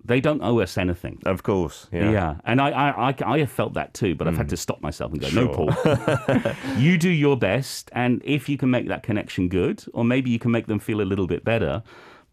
they 0.06 0.22
don't 0.22 0.41
owe 0.41 0.60
us 0.60 0.78
anything. 0.78 1.22
Of 1.26 1.44
course. 1.44 1.88
Yeah. 1.91 2.12
Yeah, 2.12 2.36
and 2.46 2.62
I, 2.62 2.70
I, 2.70 3.10
I, 3.10 3.15
I 3.26 3.39
have 3.39 3.52
felt 3.52 3.74
that 3.74 3.94
too, 3.94 4.15
but 4.15 4.28
I've 4.28 4.38
had 4.38 4.48
mm. 4.48 4.52
to 4.52 4.58
stop 4.58 4.82
myself 4.82 5.12
and 5.12 5.22
go, 5.22 5.30
no, 5.30 5.48
Paul, 5.48 5.72
you 6.78 6.98
do 6.98 7.10
your 7.10 7.38
best, 7.38 7.89
and 7.94 8.22
if 8.24 8.48
you 8.48 8.58
can 8.58 8.70
make 8.70 8.88
that 8.88 9.04
connection 9.04 9.50
good, 9.50 9.84
or 9.94 10.06
maybe 10.06 10.30
you 10.30 10.39
can 10.39 10.52
make 10.52 10.68
them 10.68 10.80
feel 10.80 11.02
a 11.02 11.04
little 11.04 11.28
bit 11.28 11.44
better, 11.44 11.84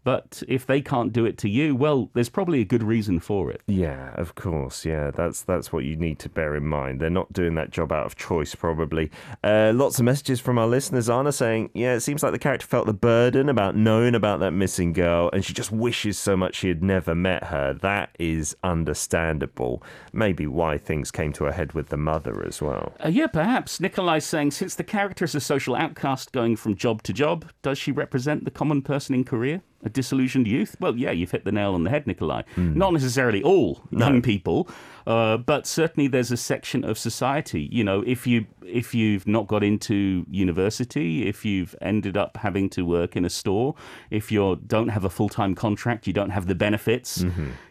but 0.03 0.43
if 0.47 0.65
they 0.65 0.81
can't 0.81 1.13
do 1.13 1.25
it 1.25 1.37
to 1.39 1.49
you, 1.49 1.75
well, 1.75 2.09
there's 2.13 2.29
probably 2.29 2.61
a 2.61 2.65
good 2.65 2.83
reason 2.83 3.19
for 3.19 3.51
it. 3.51 3.61
Yeah, 3.67 4.13
of 4.15 4.35
course. 4.35 4.85
Yeah, 4.85 5.11
that's 5.11 5.41
that's 5.41 5.71
what 5.71 5.85
you 5.85 5.95
need 5.95 6.19
to 6.19 6.29
bear 6.29 6.55
in 6.55 6.65
mind. 6.65 6.99
They're 6.99 7.09
not 7.09 7.31
doing 7.33 7.55
that 7.55 7.71
job 7.71 7.91
out 7.91 8.05
of 8.05 8.15
choice, 8.15 8.55
probably. 8.55 9.11
Uh, 9.43 9.71
lots 9.73 9.99
of 9.99 10.05
messages 10.05 10.39
from 10.39 10.57
our 10.57 10.67
listeners. 10.67 11.09
Anna 11.09 11.31
saying, 11.31 11.69
"Yeah, 11.73 11.95
it 11.95 12.01
seems 12.01 12.23
like 12.23 12.31
the 12.31 12.39
character 12.39 12.67
felt 12.67 12.85
the 12.85 12.93
burden 12.93 13.49
about 13.49 13.75
knowing 13.75 14.15
about 14.15 14.39
that 14.41 14.51
missing 14.51 14.93
girl, 14.93 15.29
and 15.33 15.43
she 15.43 15.53
just 15.53 15.71
wishes 15.71 16.17
so 16.17 16.35
much 16.35 16.55
she 16.55 16.67
had 16.67 16.83
never 16.83 17.15
met 17.15 17.45
her. 17.45 17.73
That 17.73 18.15
is 18.19 18.55
understandable. 18.63 19.83
Maybe 20.11 20.47
why 20.47 20.77
things 20.77 21.11
came 21.11 21.33
to 21.33 21.45
a 21.45 21.51
head 21.51 21.73
with 21.73 21.89
the 21.89 21.97
mother 21.97 22.45
as 22.45 22.61
well. 22.61 22.93
Uh, 23.03 23.09
yeah, 23.09 23.27
perhaps. 23.27 23.79
Nikolai's 23.79 24.25
saying, 24.25 24.51
since 24.51 24.75
the 24.75 24.83
character 24.83 25.25
is 25.25 25.35
a 25.35 25.39
social 25.39 25.75
outcast 25.75 26.31
going 26.31 26.55
from 26.55 26.75
job 26.75 27.03
to 27.03 27.13
job, 27.13 27.49
does 27.61 27.77
she 27.77 27.91
represent 27.91 28.45
the 28.45 28.51
common 28.51 28.81
person 28.81 29.15
in 29.15 29.23
Korea? 29.23 29.61
A 29.85 29.89
disillusioned 29.93 30.47
youth? 30.47 30.75
Well, 30.79 30.95
yeah, 30.97 31.11
you've 31.11 31.31
hit 31.31 31.45
the 31.45 31.51
nail 31.51 31.73
on 31.73 31.83
the 31.83 31.89
head, 31.89 32.07
Nikolai. 32.07 32.43
Not 32.57 32.93
necessarily 32.93 33.41
all 33.43 33.81
young 33.91 34.21
people, 34.21 34.67
uh, 35.05 35.37
but 35.37 35.67
certainly 35.67 36.07
there's 36.07 36.31
a 36.31 36.37
section 36.37 36.83
of 36.83 36.97
society. 36.97 37.69
You 37.71 37.83
know, 37.83 38.03
if 38.05 38.25
you 38.27 38.45
if 38.65 38.95
you've 38.95 39.27
not 39.27 39.47
got 39.47 39.63
into 39.63 40.25
university, 40.29 41.27
if 41.27 41.45
you've 41.45 41.75
ended 41.81 42.15
up 42.17 42.37
having 42.37 42.69
to 42.71 42.85
work 42.85 43.15
in 43.15 43.25
a 43.25 43.29
store, 43.29 43.75
if 44.09 44.31
you 44.31 44.59
don't 44.67 44.89
have 44.89 45.03
a 45.03 45.09
full 45.09 45.29
time 45.29 45.55
contract, 45.55 46.07
you 46.07 46.13
don't 46.13 46.31
have 46.31 46.47
the 46.47 46.55
benefits, 46.55 47.25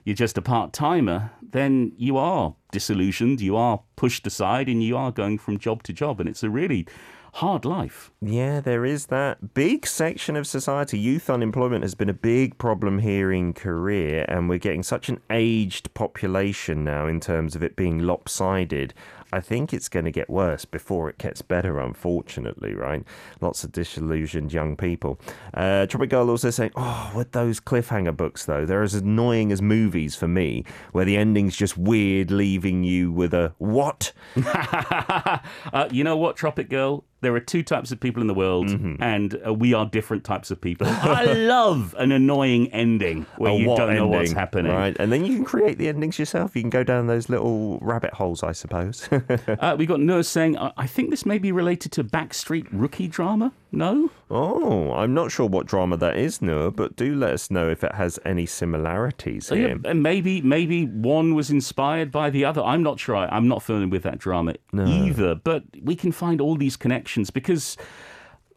you're 0.04 0.14
just 0.16 0.38
a 0.38 0.42
part 0.42 0.72
timer, 0.72 1.30
then 1.42 1.92
you 1.96 2.16
are 2.16 2.54
disillusioned, 2.72 3.40
you 3.40 3.56
are 3.56 3.80
pushed 3.96 4.26
aside, 4.26 4.68
and 4.68 4.82
you 4.82 4.96
are 4.96 5.10
going 5.10 5.38
from 5.38 5.58
job 5.58 5.82
to 5.84 5.92
job, 5.92 6.20
and 6.20 6.28
it's 6.28 6.42
a 6.42 6.50
really 6.50 6.86
hard 7.32 7.64
life. 7.64 8.10
Yeah, 8.20 8.60
there 8.60 8.84
is 8.84 9.06
that 9.06 9.54
big 9.54 9.86
section 9.86 10.36
of 10.36 10.46
society. 10.46 10.98
Youth 10.98 11.30
unemployment 11.30 11.82
has 11.82 11.94
been 11.94 12.10
a 12.10 12.14
big 12.14 12.58
problem 12.58 12.98
here 12.98 13.32
in 13.32 13.54
Korea, 13.54 14.26
and 14.28 14.48
we're 14.48 14.58
getting 14.58 14.82
such 14.82 15.08
an 15.08 15.18
aged 15.30 15.92
population 15.94 16.84
now 16.84 17.06
in 17.06 17.20
terms 17.20 17.56
of 17.56 17.62
it 17.62 17.74
being 17.74 18.00
lopsided. 18.00 18.92
I 19.32 19.40
think 19.40 19.72
it's 19.72 19.88
going 19.88 20.04
to 20.04 20.10
get 20.10 20.28
worse 20.28 20.66
before 20.66 21.08
it 21.08 21.16
gets 21.16 21.40
better, 21.40 21.78
unfortunately, 21.80 22.74
right? 22.74 23.02
Lots 23.40 23.64
of 23.64 23.72
disillusioned 23.72 24.52
young 24.52 24.76
people. 24.76 25.18
Uh, 25.54 25.86
Tropic 25.86 26.10
Girl 26.10 26.28
also 26.28 26.50
saying, 26.50 26.72
oh, 26.76 27.10
with 27.16 27.32
those 27.32 27.58
cliffhanger 27.58 28.14
books, 28.14 28.44
though, 28.44 28.66
they're 28.66 28.82
as 28.82 28.94
annoying 28.94 29.50
as 29.50 29.62
movies 29.62 30.14
for 30.14 30.28
me, 30.28 30.64
where 30.92 31.06
the 31.06 31.16
ending's 31.16 31.56
just 31.56 31.78
weird, 31.78 32.30
leaving 32.30 32.84
you 32.84 33.10
with 33.10 33.32
a 33.32 33.54
what? 33.58 34.12
Uh, 35.72 35.88
you 35.90 36.04
know 36.04 36.16
what, 36.16 36.36
Tropic 36.36 36.68
Girl? 36.68 37.04
There 37.22 37.34
are 37.34 37.40
two 37.40 37.62
types 37.62 37.90
of 37.92 37.98
people 37.98 38.20
in 38.20 38.26
the 38.28 38.34
world, 38.34 38.68
Mm-hmm. 38.68 39.02
and 39.02 39.40
uh, 39.46 39.54
we 39.54 39.72
are 39.74 39.86
different 39.86 40.22
types 40.24 40.50
of 40.50 40.60
people. 40.60 40.86
I 40.90 41.24
love 41.24 41.94
an 41.98 42.12
annoying 42.12 42.70
ending 42.72 43.24
where 43.38 43.52
A 43.52 43.56
you 43.56 43.66
don't 43.74 43.94
know 43.96 44.06
what's 44.06 44.32
happening. 44.32 44.70
Right. 44.72 44.94
And 44.98 45.10
then 45.10 45.24
you 45.24 45.34
can 45.36 45.44
create 45.44 45.78
the 45.78 45.88
endings 45.88 46.18
yourself. 46.18 46.54
You 46.54 46.62
can 46.62 46.70
go 46.70 46.84
down 46.84 47.06
those 47.06 47.28
little 47.28 47.78
rabbit 47.80 48.12
holes, 48.14 48.42
I 48.42 48.52
suppose. 48.52 49.08
Uh, 49.62 49.76
we 49.78 49.86
got 49.86 50.00
Noah 50.00 50.24
saying, 50.24 50.58
I-, 50.58 50.72
I 50.76 50.86
think 50.86 51.10
this 51.10 51.24
may 51.24 51.38
be 51.38 51.52
related 51.52 51.92
to 51.92 52.04
Backstreet 52.04 52.66
Rookie 52.72 53.06
drama. 53.08 53.52
No? 53.74 54.10
oh, 54.30 54.92
I'm 54.92 55.14
not 55.14 55.30
sure 55.30 55.46
what 55.46 55.66
drama 55.66 55.96
that 55.98 56.16
is, 56.16 56.42
Noah, 56.42 56.70
but 56.70 56.96
do 56.96 57.14
let 57.14 57.32
us 57.32 57.50
know 57.50 57.68
if 57.70 57.82
it 57.84 57.94
has 57.94 58.18
any 58.24 58.44
similarities 58.46 59.46
So, 59.46 59.54
here. 59.54 59.68
yeah, 59.82 59.90
and 59.90 60.02
maybe 60.02 60.40
maybe 60.42 60.86
one 60.86 61.34
was 61.34 61.50
inspired 61.50 62.10
by 62.10 62.28
the 62.30 62.44
other. 62.44 62.62
I'm 62.62 62.82
not 62.82 62.98
sure. 62.98 63.14
I, 63.16 63.26
I'm 63.26 63.48
not 63.48 63.62
familiar 63.62 63.88
with 63.88 64.02
that 64.02 64.18
drama 64.18 64.54
either. 64.74 65.34
But 65.34 65.64
we 65.82 65.94
can 65.94 66.12
find 66.12 66.40
all 66.40 66.56
these 66.56 66.76
connections 66.76 67.11
because 67.30 67.76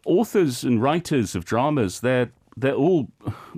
authors 0.04 0.64
and 0.64 0.82
writers 0.82 1.34
of 1.34 1.44
dramas 1.44 2.00
they're 2.00 2.30
they're 2.56 2.74
all 2.74 3.08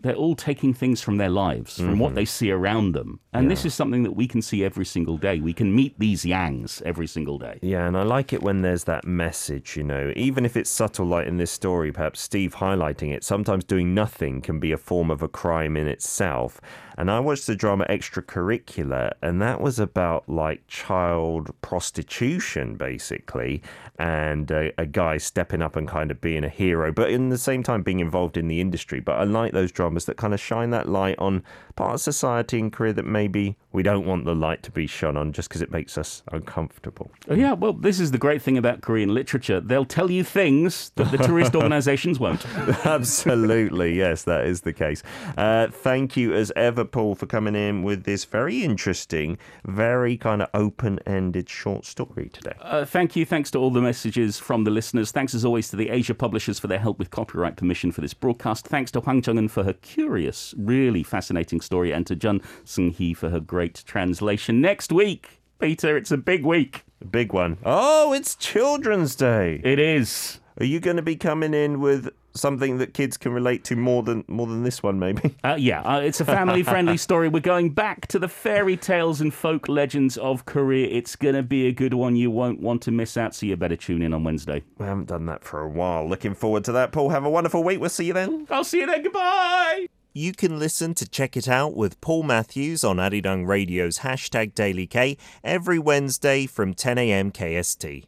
they're 0.02 0.14
all 0.14 0.37
taking 0.37 0.74
things 0.74 1.00
from 1.00 1.16
their 1.16 1.30
lives, 1.30 1.76
from 1.76 1.98
what 1.98 2.08
mm-hmm. 2.08 2.16
they 2.16 2.24
see 2.24 2.50
around 2.50 2.92
them, 2.92 3.20
and 3.32 3.50
this 3.50 3.64
is 3.64 3.74
something 3.74 4.02
that 4.02 4.12
we 4.12 4.26
can 4.26 4.42
see 4.42 4.64
every 4.64 4.84
single 4.84 5.16
day. 5.16 5.40
We 5.40 5.52
can 5.52 5.74
meet 5.74 5.98
these 5.98 6.24
yangs 6.24 6.82
every 6.82 7.06
single 7.06 7.38
day. 7.38 7.58
Yeah, 7.62 7.87
and 7.87 7.96
I 7.96 8.02
like 8.02 8.32
it 8.32 8.42
when 8.42 8.62
there's 8.62 8.84
that 8.84 9.06
message, 9.06 9.76
you 9.76 9.84
know, 9.84 10.12
even 10.16 10.44
if 10.44 10.56
it's 10.56 10.70
subtle, 10.70 11.06
like 11.06 11.26
in 11.26 11.37
this 11.37 11.50
story, 11.50 11.92
perhaps 11.92 12.20
Steve 12.20 12.56
highlighting 12.56 13.14
it. 13.14 13.24
Sometimes 13.24 13.64
doing 13.64 13.94
nothing 13.94 14.40
can 14.40 14.58
be 14.58 14.72
a 14.72 14.76
form 14.76 15.11
of 15.11 15.22
a 15.22 15.28
crime 15.28 15.76
in 15.76 15.88
itself. 15.88 16.61
And 16.98 17.12
I 17.12 17.20
watched 17.20 17.46
the 17.46 17.54
drama 17.54 17.87
Extracurricular, 17.88 19.12
and 19.22 19.40
that 19.40 19.61
was 19.61 19.78
about 19.78 20.28
like 20.28 20.66
child 20.66 21.50
prostitution, 21.62 22.74
basically, 22.74 23.62
and 24.00 24.50
a, 24.50 24.72
a 24.80 24.84
guy 24.84 25.16
stepping 25.18 25.62
up 25.62 25.76
and 25.76 25.87
kind 25.87 26.11
of 26.11 26.20
being 26.20 26.42
a 26.42 26.48
hero, 26.48 26.90
but 26.90 27.11
in 27.11 27.28
the 27.28 27.38
same 27.38 27.62
time 27.62 27.84
being 27.84 28.00
involved 28.00 28.37
in 28.37 28.48
the 28.48 28.61
industry. 28.61 28.98
But 28.98 29.20
I 29.20 29.22
like 29.22 29.52
those 29.52 29.70
dramas 29.70 29.88
that 29.94 30.16
kind 30.16 30.35
of 30.35 30.40
shine 30.40 30.70
that 30.70 30.88
light 30.88 31.18
on 31.18 31.42
part 31.77 31.94
of 31.94 32.01
society 32.01 32.59
and 32.59 32.72
Korea 32.72 32.92
that 32.92 33.05
maybe 33.05 33.57
we 33.72 33.83
don't 33.83 34.05
want 34.05 34.24
the 34.24 34.35
light 34.35 34.62
to 34.64 34.70
be 34.72 34.87
shone 34.87 35.16
on 35.16 35.33
just 35.33 35.48
because 35.48 35.62
it 35.62 35.70
makes 35.70 35.96
us 35.96 36.22
uncomfortable. 36.33 37.11
Oh, 37.29 37.35
yeah, 37.35 37.53
well, 37.53 37.72
this 37.72 38.01
is 38.01 38.11
the 38.11 38.18
great 38.18 38.42
thing 38.42 38.59
about 38.59 38.81
Korean 38.81 39.14
literature. 39.14 39.61
They'll 39.61 39.85
tell 39.85 40.11
you 40.11 40.24
things 40.24 40.90
that 40.96 41.11
the 41.12 41.18
tourist 41.18 41.55
organizations 41.55 42.18
won't. 42.18 42.44
Absolutely, 42.85 43.94
yes, 43.94 44.24
that 44.24 44.46
is 44.46 44.62
the 44.62 44.72
case. 44.72 45.03
Uh, 45.37 45.68
thank 45.68 46.16
you 46.16 46.35
as 46.35 46.51
ever, 46.57 46.85
Paul, 46.85 47.14
for 47.14 47.27
coming 47.27 47.55
in 47.55 47.83
with 47.83 48.05
this 48.05 48.24
very 48.24 48.64
interesting, 48.64 49.38
very 49.64 50.16
kind 50.16 50.42
of 50.42 50.48
open 50.55 50.98
ended 51.07 51.48
short 51.48 51.85
story 51.85 52.31
today. 52.33 52.57
Uh, 52.61 52.85
thank 52.85 53.14
you. 53.14 53.24
Thanks 53.24 53.51
to 53.53 53.59
all 53.59 53.70
the 53.70 53.83
messages 53.83 54.38
from 54.38 54.64
the 54.64 54.70
listeners. 54.70 55.12
Thanks 55.12 55.35
as 55.35 55.44
always 55.44 55.68
to 55.70 55.77
the 55.77 55.90
Asia 55.90 56.14
publishers 56.14 56.59
for 56.59 56.66
their 56.66 56.79
help 56.79 56.98
with 56.98 57.11
copyright 57.11 57.57
permission 57.57 57.92
for 57.92 58.01
this 58.01 58.14
broadcast. 58.14 58.66
Thanks 58.66 58.90
to 58.92 59.01
Hwang 59.01 59.22
Jeung-eun 59.22 59.51
for 59.51 59.62
her 59.62 59.74
curious, 59.83 60.55
really 60.57 61.03
fascinating 61.03 61.61
story, 61.61 61.93
and 61.93 62.07
to 62.07 62.17
Jun 62.17 62.41
Sung 62.64 62.91
Hee 62.91 63.14
for 63.14 63.31
her 63.31 63.41
great 63.41 63.83
translation. 63.87 64.61
Next 64.61 64.93
week, 64.93 65.41
Peter, 65.59 65.97
it's 65.97 66.11
a 66.11 66.17
big 66.19 66.45
week. 66.45 66.85
A 67.01 67.05
big 67.05 67.33
one. 67.33 67.59
Oh, 67.64 68.12
it's 68.12 68.35
Children's 68.35 69.14
Day. 69.14 69.61
It 69.64 69.79
is. 69.79 70.41
Are 70.61 70.64
you 70.64 70.81
going 70.81 70.97
to 70.97 71.03
be 71.03 71.17
coming 71.17 71.55
in 71.55 71.81
with 71.81 72.11
something 72.38 72.79
that 72.79 72.94
kids 72.94 73.16
can 73.16 73.33
relate 73.33 73.64
to 73.64 73.77
more 73.77 74.03
than 74.03 74.24
more 74.29 74.46
than 74.46 74.62
this 74.62 74.83
one, 74.83 74.98
maybe? 74.98 75.35
Uh, 75.44 75.57
yeah, 75.59 75.81
uh, 75.83 76.01
it's 76.01 76.20
a 76.20 76.24
family-friendly 76.24 76.96
story. 77.09 77.29
We're 77.29 77.40
going 77.40 77.70
back 77.70 78.07
to 78.09 78.18
the 78.18 78.29
fairy 78.29 78.77
tales 78.77 79.20
and 79.20 79.33
folk 79.33 79.68
legends 79.68 80.16
of 80.16 80.44
Korea. 80.44 80.88
It's 80.88 81.16
going 81.16 81.35
to 81.35 81.42
be 81.42 81.66
a 81.66 81.72
good 81.72 81.94
one. 81.94 82.16
You 82.16 82.31
won't 82.31 82.61
want 82.61 82.83
to 82.83 82.90
miss 82.90 83.16
out, 83.16 83.35
so 83.35 83.46
you 83.46 83.57
better 83.57 83.77
tune 83.77 84.03
in 84.03 84.12
on 84.12 84.24
Wednesday. 84.24 84.62
We 84.79 84.87
haven't 84.87 85.09
done 85.09 85.27
that 85.27 85.44
for 85.44 85.61
a 85.61 85.68
while. 85.68 86.09
Looking 86.09 86.35
forward 86.35 86.64
to 86.64 86.72
that, 86.72 86.92
Paul. 86.92 87.11
Have 87.11 87.24
a 87.24 87.31
wonderful 87.31 87.62
week. 87.62 87.81
We'll 87.81 87.90
see 87.90 88.07
you 88.07 88.12
then. 88.12 88.46
I'll 88.51 88.64
see 88.64 88.81
you 88.81 88.87
then. 88.87 89.03
Goodbye. 89.03 89.88
You 90.14 90.33
can 90.33 90.59
listen 90.59 90.94
to 90.94 91.09
Check 91.09 91.37
It 91.37 91.48
Out 91.48 91.77
with 91.77 92.01
Paul 92.01 92.24
Matthews 92.24 92.83
on 92.83 92.96
Arirang 92.96 93.46
Radio's 93.46 93.98
hashtag 93.98 94.55
Daily 94.55 94.87
K 94.87 95.16
every 95.44 95.79
Wednesday 95.79 96.46
from 96.46 96.74
10 96.74 96.98
a.m. 96.98 97.31
KST. 97.31 98.05